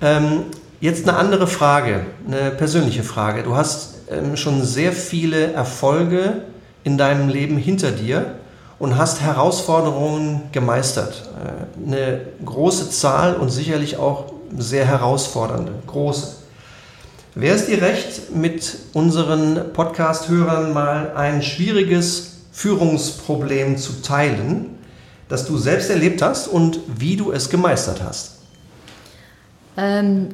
Ähm, 0.00 0.44
jetzt 0.80 1.08
eine 1.08 1.16
andere 1.16 1.46
Frage, 1.46 2.06
eine 2.26 2.50
persönliche 2.50 3.02
Frage. 3.02 3.42
Du 3.42 3.56
hast 3.56 3.94
ähm, 4.10 4.36
schon 4.36 4.64
sehr 4.64 4.92
viele 4.92 5.52
Erfolge 5.52 6.42
in 6.84 6.98
deinem 6.98 7.28
Leben 7.28 7.56
hinter 7.56 7.92
dir 7.92 8.36
und 8.78 8.96
hast 8.96 9.20
Herausforderungen 9.20 10.42
gemeistert. 10.52 11.28
Äh, 11.44 11.88
eine 11.88 12.20
große 12.44 12.90
Zahl 12.90 13.34
und 13.36 13.50
sicherlich 13.50 13.96
auch 13.96 14.32
sehr 14.56 14.86
herausfordernde, 14.86 15.72
große. 15.86 16.36
Wäre 17.34 17.56
es 17.56 17.66
dir 17.66 17.82
recht, 17.82 18.34
mit 18.34 18.78
unseren 18.94 19.72
Podcast-Hörern 19.74 20.72
mal 20.72 21.12
ein 21.14 21.42
schwieriges 21.42 22.35
Führungsproblem 22.56 23.76
zu 23.76 24.00
teilen, 24.00 24.78
das 25.28 25.46
du 25.46 25.58
selbst 25.58 25.90
erlebt 25.90 26.22
hast 26.22 26.48
und 26.48 26.80
wie 26.86 27.14
du 27.14 27.30
es 27.30 27.50
gemeistert 27.50 28.02
hast? 28.02 28.38
Ähm, 29.76 30.28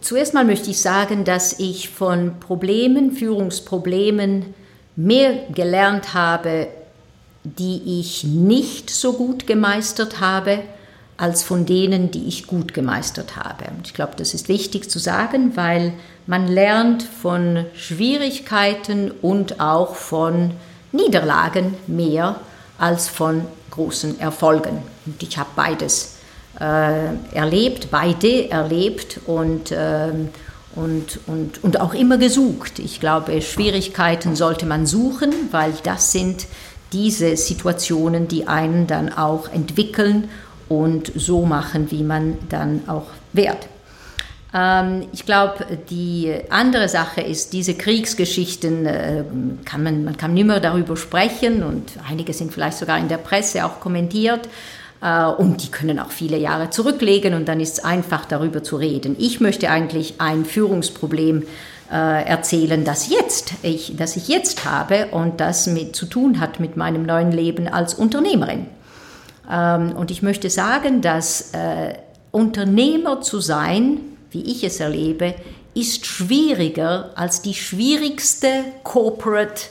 zuerst 0.00 0.32
mal 0.32 0.46
möchte 0.46 0.70
ich 0.70 0.80
sagen, 0.80 1.26
dass 1.26 1.58
ich 1.58 1.90
von 1.90 2.40
Problemen, 2.40 3.12
Führungsproblemen 3.12 4.54
mehr 4.96 5.34
gelernt 5.54 6.14
habe, 6.14 6.68
die 7.44 8.00
ich 8.00 8.24
nicht 8.24 8.88
so 8.88 9.12
gut 9.12 9.46
gemeistert 9.46 10.20
habe, 10.20 10.60
als 11.18 11.42
von 11.42 11.66
denen, 11.66 12.10
die 12.10 12.28
ich 12.28 12.46
gut 12.46 12.72
gemeistert 12.72 13.36
habe. 13.36 13.66
Und 13.76 13.88
ich 13.88 13.92
glaube, 13.92 14.12
das 14.16 14.32
ist 14.32 14.48
wichtig 14.48 14.88
zu 14.88 14.98
sagen, 14.98 15.54
weil 15.54 15.92
man 16.26 16.48
lernt 16.48 17.02
von 17.02 17.66
Schwierigkeiten 17.74 19.10
und 19.10 19.60
auch 19.60 19.96
von 19.96 20.52
Niederlagen 20.92 21.74
mehr 21.86 22.36
als 22.78 23.08
von 23.08 23.42
großen 23.70 24.20
Erfolgen. 24.20 24.82
Und 25.06 25.22
ich 25.22 25.38
habe 25.38 25.50
beides 25.54 26.16
äh, 26.60 27.14
erlebt, 27.32 27.88
beide 27.90 28.50
erlebt 28.50 29.20
und, 29.26 29.70
äh, 29.70 30.08
und, 30.74 31.20
und, 31.26 31.62
und 31.62 31.80
auch 31.80 31.94
immer 31.94 32.18
gesucht. 32.18 32.78
Ich 32.78 33.00
glaube, 33.00 33.40
Schwierigkeiten 33.42 34.36
sollte 34.36 34.66
man 34.66 34.86
suchen, 34.86 35.32
weil 35.50 35.72
das 35.82 36.12
sind 36.12 36.46
diese 36.92 37.36
Situationen, 37.36 38.28
die 38.28 38.48
einen 38.48 38.86
dann 38.86 39.12
auch 39.12 39.48
entwickeln 39.48 40.28
und 40.68 41.12
so 41.14 41.44
machen, 41.44 41.90
wie 41.90 42.02
man 42.02 42.38
dann 42.48 42.82
auch 42.88 43.06
wird. 43.32 43.68
Ähm, 44.54 45.06
ich 45.12 45.26
glaube, 45.26 45.64
die 45.90 46.32
andere 46.48 46.88
Sache 46.88 47.20
ist, 47.20 47.52
diese 47.52 47.74
Kriegsgeschichten 47.74 48.86
äh, 48.86 49.24
kann 49.64 49.82
man, 49.82 50.04
man 50.04 50.16
kann 50.16 50.34
nicht 50.34 50.46
mehr 50.46 50.60
darüber 50.60 50.96
sprechen 50.96 51.62
und 51.62 51.92
einige 52.08 52.32
sind 52.32 52.52
vielleicht 52.52 52.78
sogar 52.78 52.98
in 52.98 53.08
der 53.08 53.18
Presse 53.18 53.64
auch 53.64 53.80
kommentiert 53.80 54.48
äh, 55.02 55.24
und 55.24 55.62
die 55.62 55.70
können 55.70 55.98
auch 55.98 56.10
viele 56.10 56.38
Jahre 56.38 56.70
zurücklegen 56.70 57.34
und 57.34 57.46
dann 57.46 57.60
ist 57.60 57.78
es 57.78 57.84
einfach 57.84 58.24
darüber 58.24 58.62
zu 58.62 58.76
reden. 58.76 59.16
Ich 59.18 59.40
möchte 59.40 59.70
eigentlich 59.70 60.14
ein 60.18 60.46
Führungsproblem 60.46 61.42
äh, 61.92 62.24
erzählen, 62.24 62.84
das 62.84 63.10
jetzt 63.10 63.52
ich, 63.62 63.96
das 63.96 64.16
ich 64.16 64.28
jetzt 64.28 64.64
habe 64.64 65.08
und 65.10 65.40
das 65.40 65.66
mit 65.66 65.94
zu 65.94 66.06
tun 66.06 66.40
hat 66.40 66.58
mit 66.58 66.76
meinem 66.76 67.04
neuen 67.04 67.32
Leben 67.32 67.68
als 67.68 67.92
Unternehmerin. 67.92 68.66
Ähm, 69.50 69.92
und 69.92 70.10
ich 70.10 70.22
möchte 70.22 70.48
sagen, 70.48 71.02
dass 71.02 71.52
Unternehmer 72.30 73.22
zu 73.22 73.40
sein 73.40 74.00
wie 74.30 74.42
ich 74.42 74.64
es 74.64 74.80
erlebe, 74.80 75.34
ist 75.74 76.06
schwieriger 76.06 77.10
als 77.14 77.42
die 77.42 77.54
schwierigste 77.54 78.64
Corporate, 78.82 79.62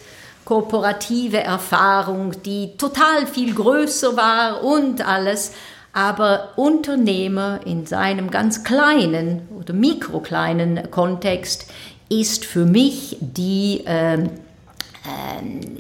korporative 0.45 1.39
Erfahrung, 1.39 2.41
die 2.43 2.77
total 2.77 3.27
viel 3.27 3.53
größer 3.53 4.15
war 4.15 4.63
und 4.63 5.05
alles. 5.05 5.51
Aber 5.91 6.53
Unternehmer 6.55 7.59
in 7.65 7.85
seinem 7.85 8.29
ganz 8.29 8.63
kleinen 8.63 9.47
oder 9.59 9.73
mikrokleinen 9.73 10.91
Kontext 10.91 11.65
ist 12.09 12.45
für 12.45 12.65
mich 12.65 13.17
die, 13.19 13.83
äh, 13.85 14.19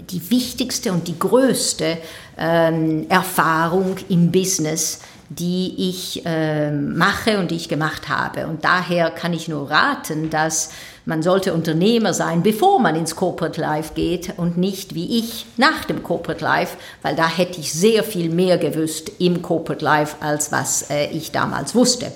die 0.09 0.29
wichtigste 0.29 0.91
und 0.91 1.07
die 1.07 1.19
größte 1.19 1.97
äh, 2.37 3.05
Erfahrung 3.07 3.95
im 4.09 4.31
Business, 4.31 5.01
die 5.29 5.89
ich 5.89 6.25
äh, 6.25 6.71
mache 6.71 7.37
und 7.37 7.51
die 7.51 7.55
ich 7.55 7.67
gemacht 7.67 8.07
habe. 8.07 8.47
Und 8.47 8.63
daher 8.63 9.11
kann 9.11 9.33
ich 9.33 9.47
nur 9.47 9.69
raten, 9.69 10.29
dass 10.29 10.71
man 11.05 11.21
sollte 11.21 11.53
Unternehmer 11.53 12.13
sein, 12.13 12.43
bevor 12.43 12.79
man 12.79 12.95
ins 12.95 13.15
Corporate 13.15 13.59
Life 13.59 13.93
geht 13.93 14.33
und 14.37 14.57
nicht 14.57 14.95
wie 14.95 15.19
ich 15.19 15.45
nach 15.57 15.85
dem 15.85 16.03
Corporate 16.03 16.43
Life, 16.43 16.77
weil 17.01 17.15
da 17.15 17.27
hätte 17.27 17.59
ich 17.59 17.73
sehr 17.73 18.03
viel 18.03 18.29
mehr 18.29 18.57
gewusst 18.57 19.11
im 19.19 19.41
Corporate 19.41 19.83
Life, 19.83 20.17
als 20.21 20.51
was 20.51 20.89
äh, 20.89 21.07
ich 21.07 21.31
damals 21.31 21.75
wusste. 21.75 22.11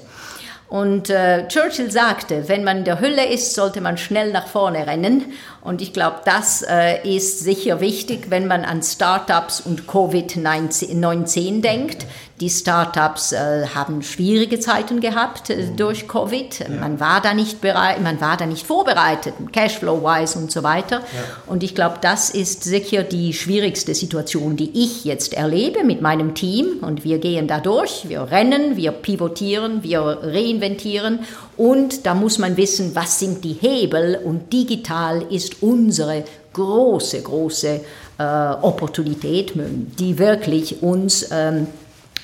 Und 0.71 1.09
äh, 1.09 1.49
Churchill 1.49 1.91
sagte, 1.91 2.47
wenn 2.47 2.63
man 2.63 2.77
in 2.77 2.83
der 2.85 3.01
Hölle 3.01 3.25
ist, 3.25 3.55
sollte 3.55 3.81
man 3.81 3.97
schnell 3.97 4.31
nach 4.31 4.47
vorne 4.47 4.87
rennen. 4.87 5.25
Und 5.63 5.81
ich 5.81 5.93
glaube, 5.93 6.17
das 6.25 6.63
äh, 6.67 7.07
ist 7.07 7.39
sicher 7.39 7.81
wichtig, 7.81 8.29
wenn 8.29 8.47
man 8.47 8.65
an 8.65 8.81
Startups 8.81 9.61
und 9.61 9.83
Covid-19 9.83 11.61
denkt. 11.61 12.07
Die 12.39 12.49
Startups 12.49 13.33
äh, 13.33 13.67
haben 13.75 14.01
schwierige 14.01 14.59
Zeiten 14.59 14.99
gehabt 14.99 15.51
äh, 15.51 15.67
durch 15.77 16.07
Covid. 16.07 16.59
Ja. 16.59 16.69
Man 16.69 16.99
war 16.99 17.21
da 17.21 17.35
nicht 17.35 17.61
bereit, 17.61 18.01
man 18.01 18.19
war 18.19 18.35
da 18.35 18.47
nicht 18.47 18.65
vorbereitet, 18.65 19.35
Cashflow-wise 19.53 20.39
und 20.39 20.51
so 20.51 20.63
weiter. 20.63 21.01
Ja. 21.01 21.05
Und 21.45 21.61
ich 21.61 21.75
glaube, 21.75 21.97
das 22.01 22.31
ist 22.31 22.63
sicher 22.63 23.03
die 23.03 23.31
schwierigste 23.33 23.93
Situation, 23.93 24.57
die 24.57 24.71
ich 24.73 25.05
jetzt 25.05 25.35
erlebe 25.35 25.83
mit 25.83 26.01
meinem 26.01 26.33
Team. 26.33 26.79
Und 26.81 27.03
wir 27.03 27.19
gehen 27.19 27.47
da 27.47 27.59
durch, 27.59 28.09
wir 28.09 28.31
rennen, 28.31 28.75
wir 28.75 28.91
pivotieren, 28.93 29.83
wir 29.83 30.01
reinventieren. 30.23 31.19
Und 31.57 32.05
da 32.05 32.13
muss 32.13 32.39
man 32.39 32.57
wissen, 32.57 32.95
was 32.95 33.19
sind 33.19 33.43
die 33.43 33.53
Hebel. 33.53 34.19
Und 34.23 34.51
digital 34.51 35.21
ist 35.29 35.61
unsere 35.61 36.23
große, 36.53 37.21
große 37.21 37.81
äh, 38.17 38.23
Opportunität, 38.23 39.53
die 39.55 40.17
wirklich 40.17 40.81
uns 40.81 41.27
ähm, 41.31 41.67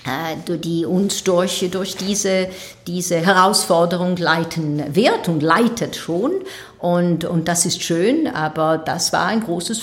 äh, 0.08 0.58
die 0.58 0.86
uns 0.86 1.24
durch, 1.24 1.68
durch 1.70 1.98
diese, 1.98 2.48
diese 2.88 3.18
Herausforderung 3.18 4.16
leiten 4.16 4.96
wird 4.96 5.28
und 5.28 5.44
leitet 5.44 5.98
schon. 5.98 6.32
Und, 6.80 7.26
und 7.26 7.48
das 7.48 7.66
ist 7.66 7.84
schön, 7.84 8.28
aber 8.28 8.78
das 8.78 9.12
war 9.12 9.26
ein 9.26 9.42
großes 9.42 9.82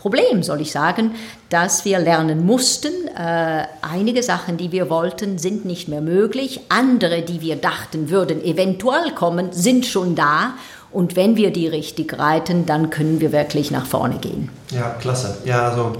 Führungsproblem, 0.00 0.42
soll 0.42 0.60
ich 0.62 0.72
sagen, 0.72 1.12
dass 1.48 1.84
wir 1.84 1.98
lernen 1.98 2.44
mussten. 2.44 2.92
Äh, 3.16 3.64
einige 3.82 4.22
Sachen, 4.22 4.56
die 4.56 4.72
wir 4.72 4.90
wollten, 4.90 5.38
sind 5.38 5.64
nicht 5.64 5.88
mehr 5.88 6.00
möglich. 6.00 6.60
Andere, 6.68 7.22
die 7.22 7.40
wir 7.40 7.56
dachten, 7.56 8.10
würden 8.10 8.42
eventuell 8.42 9.12
kommen, 9.14 9.52
sind 9.52 9.86
schon 9.86 10.14
da. 10.14 10.54
Und 10.90 11.14
wenn 11.14 11.36
wir 11.36 11.52
die 11.52 11.68
richtig 11.68 12.18
reiten, 12.18 12.66
dann 12.66 12.90
können 12.90 13.20
wir 13.20 13.30
wirklich 13.30 13.70
nach 13.70 13.86
vorne 13.86 14.18
gehen. 14.18 14.48
Ja, 14.70 14.96
klasse. 15.00 15.38
Ja, 15.44 15.68
also 15.68 15.92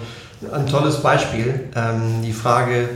ein 0.50 0.66
tolles 0.66 0.96
Beispiel. 1.00 1.68
Ähm, 1.76 2.22
die 2.24 2.32
Frage, 2.32 2.88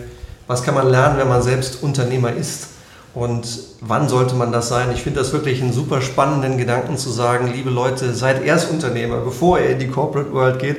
was 0.47 0.63
kann 0.63 0.75
man 0.75 0.91
lernen, 0.91 1.19
wenn 1.19 1.29
man 1.29 1.43
selbst 1.43 1.83
Unternehmer 1.83 2.33
ist? 2.33 2.69
Und 3.15 3.47
wann 3.81 4.09
sollte 4.09 4.35
man 4.35 4.51
das 4.51 4.69
sein? 4.69 4.91
Ich 4.93 5.03
finde 5.03 5.21
das 5.21 5.33
wirklich 5.33 5.63
einen 5.63 5.73
super 5.73 6.03
spannenden 6.03 6.59
Gedanken 6.59 6.99
zu 6.99 7.11
sagen, 7.11 7.53
liebe 7.53 7.71
Leute, 7.71 8.13
seid 8.13 8.45
erst 8.45 8.71
Unternehmer, 8.71 9.19
bevor 9.19 9.61
ihr 9.61 9.71
in 9.71 9.79
die 9.79 9.89
Corporate 9.89 10.33
World 10.33 10.59
geht. 10.59 10.79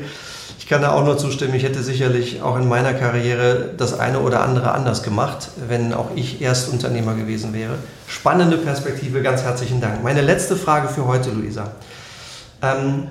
Ich 0.60 0.68
kann 0.68 0.82
da 0.82 0.94
auch 0.94 1.06
nur 1.06 1.18
zustimmen, 1.18 1.54
ich 1.54 1.64
hätte 1.64 1.82
sicherlich 1.84 2.42
auch 2.42 2.58
in 2.58 2.68
meiner 2.68 2.94
Karriere 2.94 3.70
das 3.78 3.98
eine 4.00 4.20
oder 4.20 4.42
andere 4.42 4.72
anders 4.72 5.04
gemacht, 5.04 5.50
wenn 5.68 5.94
auch 5.94 6.08
ich 6.16 6.42
erst 6.42 6.70
Unternehmer 6.74 7.14
gewesen 7.14 7.54
wäre. 7.54 7.76
Spannende 8.08 8.58
Perspektive, 8.58 9.22
ganz 9.22 9.44
herzlichen 9.44 9.80
Dank. 9.80 10.04
Meine 10.04 10.22
letzte 10.22 10.56
Frage 10.56 10.88
für 10.88 11.06
heute, 11.06 11.30
Luisa. 11.30 11.72
Ähm, 12.62 13.10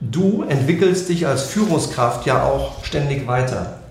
du 0.00 0.44
entwickelst 0.48 1.10
dich 1.10 1.26
als 1.26 1.42
Führungskraft 1.42 2.26
ja 2.26 2.42
auch 2.42 2.82
ständig 2.84 3.26
weiter. 3.26 3.83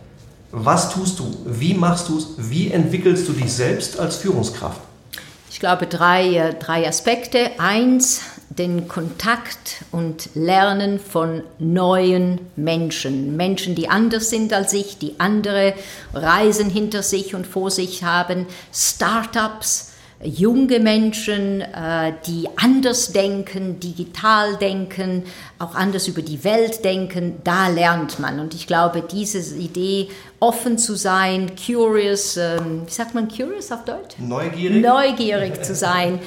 Was 0.55 0.93
tust 0.93 1.17
du? 1.17 1.35
Wie 1.45 1.73
machst 1.73 2.09
du 2.09 2.17
es? 2.19 2.27
Wie 2.37 2.69
entwickelst 2.69 3.27
du 3.27 3.33
dich 3.33 3.51
selbst 3.51 3.99
als 3.99 4.17
Führungskraft? 4.17 4.79
Ich 5.49 5.59
glaube, 5.59 5.87
drei, 5.87 6.35
äh, 6.35 6.53
drei 6.53 6.87
Aspekte. 6.87 7.49
Eins, 7.57 8.21
den 8.49 8.87
Kontakt 8.87 9.83
und 9.91 10.29
Lernen 10.35 10.99
von 10.99 11.41
neuen 11.57 12.39
Menschen. 12.55 13.35
Menschen, 13.35 13.73
die 13.73 13.89
anders 13.89 14.29
sind 14.29 14.53
als 14.53 14.73
ich, 14.73 14.99
die 14.99 15.19
andere 15.19 15.73
Reisen 16.13 16.69
hinter 16.69 17.01
sich 17.01 17.33
und 17.33 17.47
vor 17.47 17.71
sich 17.71 18.03
haben. 18.03 18.45
Startups, 18.71 19.92
junge 20.23 20.79
Menschen, 20.79 21.61
äh, 21.61 22.13
die 22.25 22.47
anders 22.55 23.11
denken, 23.11 23.79
digital 23.79 24.57
denken, 24.57 25.23
auch 25.59 25.75
anders 25.75 26.07
über 26.07 26.21
die 26.21 26.43
Welt 26.43 26.83
denken, 26.83 27.39
da 27.43 27.67
lernt 27.67 28.19
man. 28.19 28.39
Und 28.39 28.53
ich 28.53 28.67
glaube, 28.67 29.01
diese 29.01 29.55
Idee, 29.55 30.09
offen 30.43 30.77
zu 30.77 30.95
sein, 30.95 31.51
curious, 31.55 32.35
ähm, 32.35 32.81
wie 32.85 32.91
sagt 32.91 33.15
man 33.15 33.29
curious 33.29 33.71
auf 33.71 33.85
Deutsch? 33.85 34.15
Neugierig. 34.17 34.83
Neugierig 34.83 35.63
zu 35.63 35.73
sein, 35.87 36.19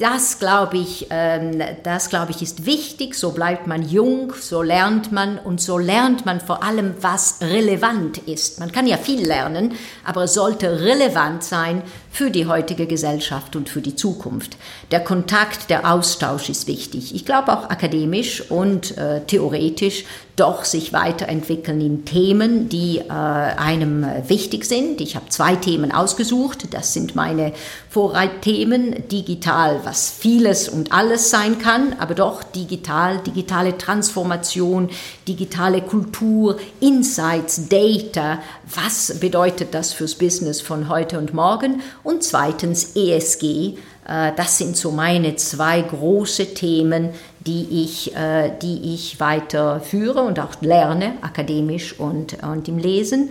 das 0.00 0.38
glaube 0.38 0.78
ich, 0.78 1.06
ähm, 1.10 1.60
das 1.82 2.08
glaube 2.08 2.30
ich 2.30 2.40
ist 2.40 2.64
wichtig. 2.64 3.14
So 3.14 3.32
bleibt 3.32 3.66
man 3.66 3.86
jung, 3.86 4.32
so 4.40 4.62
lernt 4.62 5.12
man 5.12 5.38
und 5.38 5.60
so 5.60 5.76
lernt 5.76 6.24
man 6.24 6.40
vor 6.40 6.62
allem, 6.62 6.94
was 7.02 7.40
relevant 7.42 8.18
ist. 8.18 8.58
Man 8.58 8.72
kann 8.72 8.86
ja 8.86 8.96
viel 8.96 9.26
lernen, 9.26 9.74
aber 10.02 10.24
es 10.24 10.34
sollte 10.34 10.80
relevant 10.80 11.44
sein 11.44 11.82
für 12.18 12.32
die 12.32 12.46
heutige 12.46 12.88
Gesellschaft 12.88 13.54
und 13.54 13.68
für 13.68 13.80
die 13.80 13.94
Zukunft. 13.94 14.56
Der 14.90 14.98
Kontakt, 14.98 15.70
der 15.70 15.88
Austausch 15.88 16.48
ist 16.48 16.66
wichtig. 16.66 17.14
Ich 17.14 17.24
glaube 17.24 17.52
auch 17.52 17.70
akademisch 17.70 18.50
und 18.50 18.98
äh, 18.98 19.20
theoretisch 19.24 20.04
doch 20.38 20.64
sich 20.64 20.92
weiterentwickeln 20.92 21.80
in 21.80 22.04
Themen, 22.04 22.68
die 22.68 22.98
äh, 22.98 23.10
einem 23.10 24.06
wichtig 24.28 24.64
sind. 24.64 25.00
Ich 25.00 25.16
habe 25.16 25.28
zwei 25.28 25.56
Themen 25.56 25.92
ausgesucht. 25.92 26.72
Das 26.72 26.92
sind 26.92 27.14
meine 27.14 27.52
Vorreitthemen. 27.90 29.08
Digital, 29.08 29.80
was 29.84 30.10
vieles 30.10 30.68
und 30.68 30.92
alles 30.92 31.30
sein 31.30 31.58
kann, 31.58 31.96
aber 31.98 32.14
doch 32.14 32.42
digital, 32.42 33.18
digitale 33.18 33.76
Transformation, 33.76 34.90
digitale 35.26 35.82
Kultur, 35.82 36.58
Insights, 36.80 37.68
Data. 37.68 38.40
Was 38.74 39.18
bedeutet 39.20 39.74
das 39.74 39.92
fürs 39.92 40.14
Business 40.14 40.60
von 40.60 40.88
heute 40.88 41.18
und 41.18 41.34
morgen? 41.34 41.82
Und 42.02 42.22
zweitens 42.22 42.96
ESG. 42.96 43.76
Äh, 44.08 44.32
das 44.36 44.58
sind 44.58 44.76
so 44.76 44.90
meine 44.90 45.36
zwei 45.36 45.82
große 45.82 46.54
Themen, 46.54 47.10
die 47.40 47.84
ich, 47.84 48.14
äh, 48.14 48.52
die 48.60 48.94
ich 48.94 49.20
weiterführe 49.20 50.22
und 50.22 50.40
auch 50.40 50.60
lerne, 50.60 51.14
akademisch 51.22 51.98
und, 51.98 52.42
und 52.42 52.68
im 52.68 52.78
Lesen. 52.78 53.30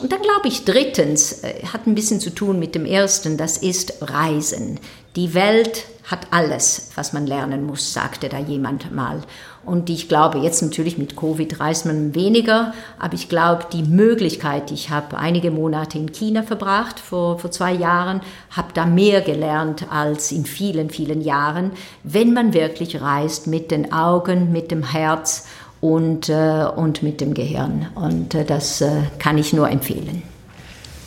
Und 0.00 0.12
dann 0.12 0.22
glaube 0.22 0.46
ich, 0.46 0.64
drittens, 0.64 1.42
äh, 1.42 1.64
hat 1.72 1.86
ein 1.86 1.94
bisschen 1.94 2.20
zu 2.20 2.30
tun 2.30 2.58
mit 2.58 2.74
dem 2.74 2.84
ersten, 2.84 3.36
das 3.36 3.58
ist 3.58 3.94
Reisen. 4.00 4.78
Die 5.18 5.34
Welt 5.34 5.84
hat 6.04 6.28
alles, 6.30 6.92
was 6.94 7.12
man 7.12 7.26
lernen 7.26 7.66
muss, 7.66 7.92
sagte 7.92 8.28
da 8.28 8.38
jemand 8.38 8.94
mal. 8.94 9.20
Und 9.64 9.90
ich 9.90 10.08
glaube, 10.08 10.38
jetzt 10.38 10.62
natürlich 10.62 10.96
mit 10.96 11.16
Covid 11.16 11.58
reist 11.58 11.86
man 11.86 12.14
weniger, 12.14 12.72
aber 13.00 13.14
ich 13.14 13.28
glaube, 13.28 13.64
die 13.72 13.82
Möglichkeit, 13.82 14.70
ich 14.70 14.90
habe 14.90 15.18
einige 15.18 15.50
Monate 15.50 15.98
in 15.98 16.12
China 16.12 16.44
verbracht, 16.44 17.00
vor, 17.00 17.40
vor 17.40 17.50
zwei 17.50 17.72
Jahren, 17.72 18.20
habe 18.52 18.68
da 18.74 18.86
mehr 18.86 19.20
gelernt 19.20 19.86
als 19.90 20.30
in 20.30 20.46
vielen, 20.46 20.88
vielen 20.88 21.20
Jahren, 21.20 21.72
wenn 22.04 22.32
man 22.32 22.54
wirklich 22.54 23.00
reist 23.00 23.48
mit 23.48 23.72
den 23.72 23.92
Augen, 23.92 24.52
mit 24.52 24.70
dem 24.70 24.84
Herz 24.84 25.48
und, 25.80 26.28
äh, 26.28 26.64
und 26.76 27.02
mit 27.02 27.20
dem 27.20 27.34
Gehirn. 27.34 27.88
Und 27.96 28.36
äh, 28.36 28.44
das 28.44 28.82
äh, 28.82 28.88
kann 29.18 29.36
ich 29.36 29.52
nur 29.52 29.68
empfehlen. 29.68 30.22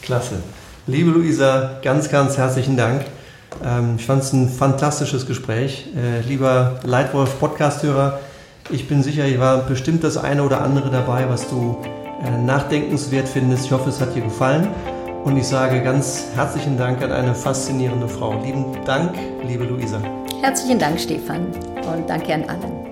Klasse. 0.02 0.44
Liebe 0.86 1.12
Luisa, 1.12 1.80
ganz, 1.82 2.10
ganz 2.10 2.36
herzlichen 2.38 2.76
Dank. 2.76 3.06
Ähm, 3.64 3.96
ich 3.98 4.06
fand 4.06 4.24
es 4.24 4.34
ein 4.34 4.50
fantastisches 4.50 5.28
Gespräch. 5.28 5.88
Äh, 5.96 6.22
lieber 6.28 6.80
Leitwolf 6.84 7.40
Podcast-Hörer, 7.40 8.20
ich 8.70 8.88
bin 8.88 9.04
sicher, 9.04 9.24
hier 9.24 9.40
war 9.40 9.58
bestimmt 9.60 10.04
das 10.04 10.18
eine 10.18 10.44
oder 10.44 10.62
andere 10.62 10.90
dabei, 10.90 11.28
was 11.28 11.50
du 11.50 11.78
äh, 12.26 12.42
nachdenkenswert 12.44 13.28
findest. 13.28 13.66
Ich 13.66 13.72
hoffe, 13.72 13.90
es 13.90 14.00
hat 14.00 14.16
dir 14.16 14.22
gefallen. 14.22 14.68
Und 15.24 15.38
ich 15.38 15.48
sage 15.48 15.82
ganz 15.82 16.26
herzlichen 16.36 16.78
Dank 16.78 17.02
an 17.04 17.12
eine 17.12 17.36
faszinierende 17.36 18.08
Frau. 18.08 18.42
Lieben 18.44 18.66
Dank, 18.86 19.14
liebe 19.48 19.66
Luisa. 19.66 20.02
Herzlichen 20.42 20.80
Dank, 20.80 21.00
Stefan. 21.00 21.46
Und 21.94 22.10
danke 22.10 22.34
an 22.34 22.44
allen. 22.46 22.91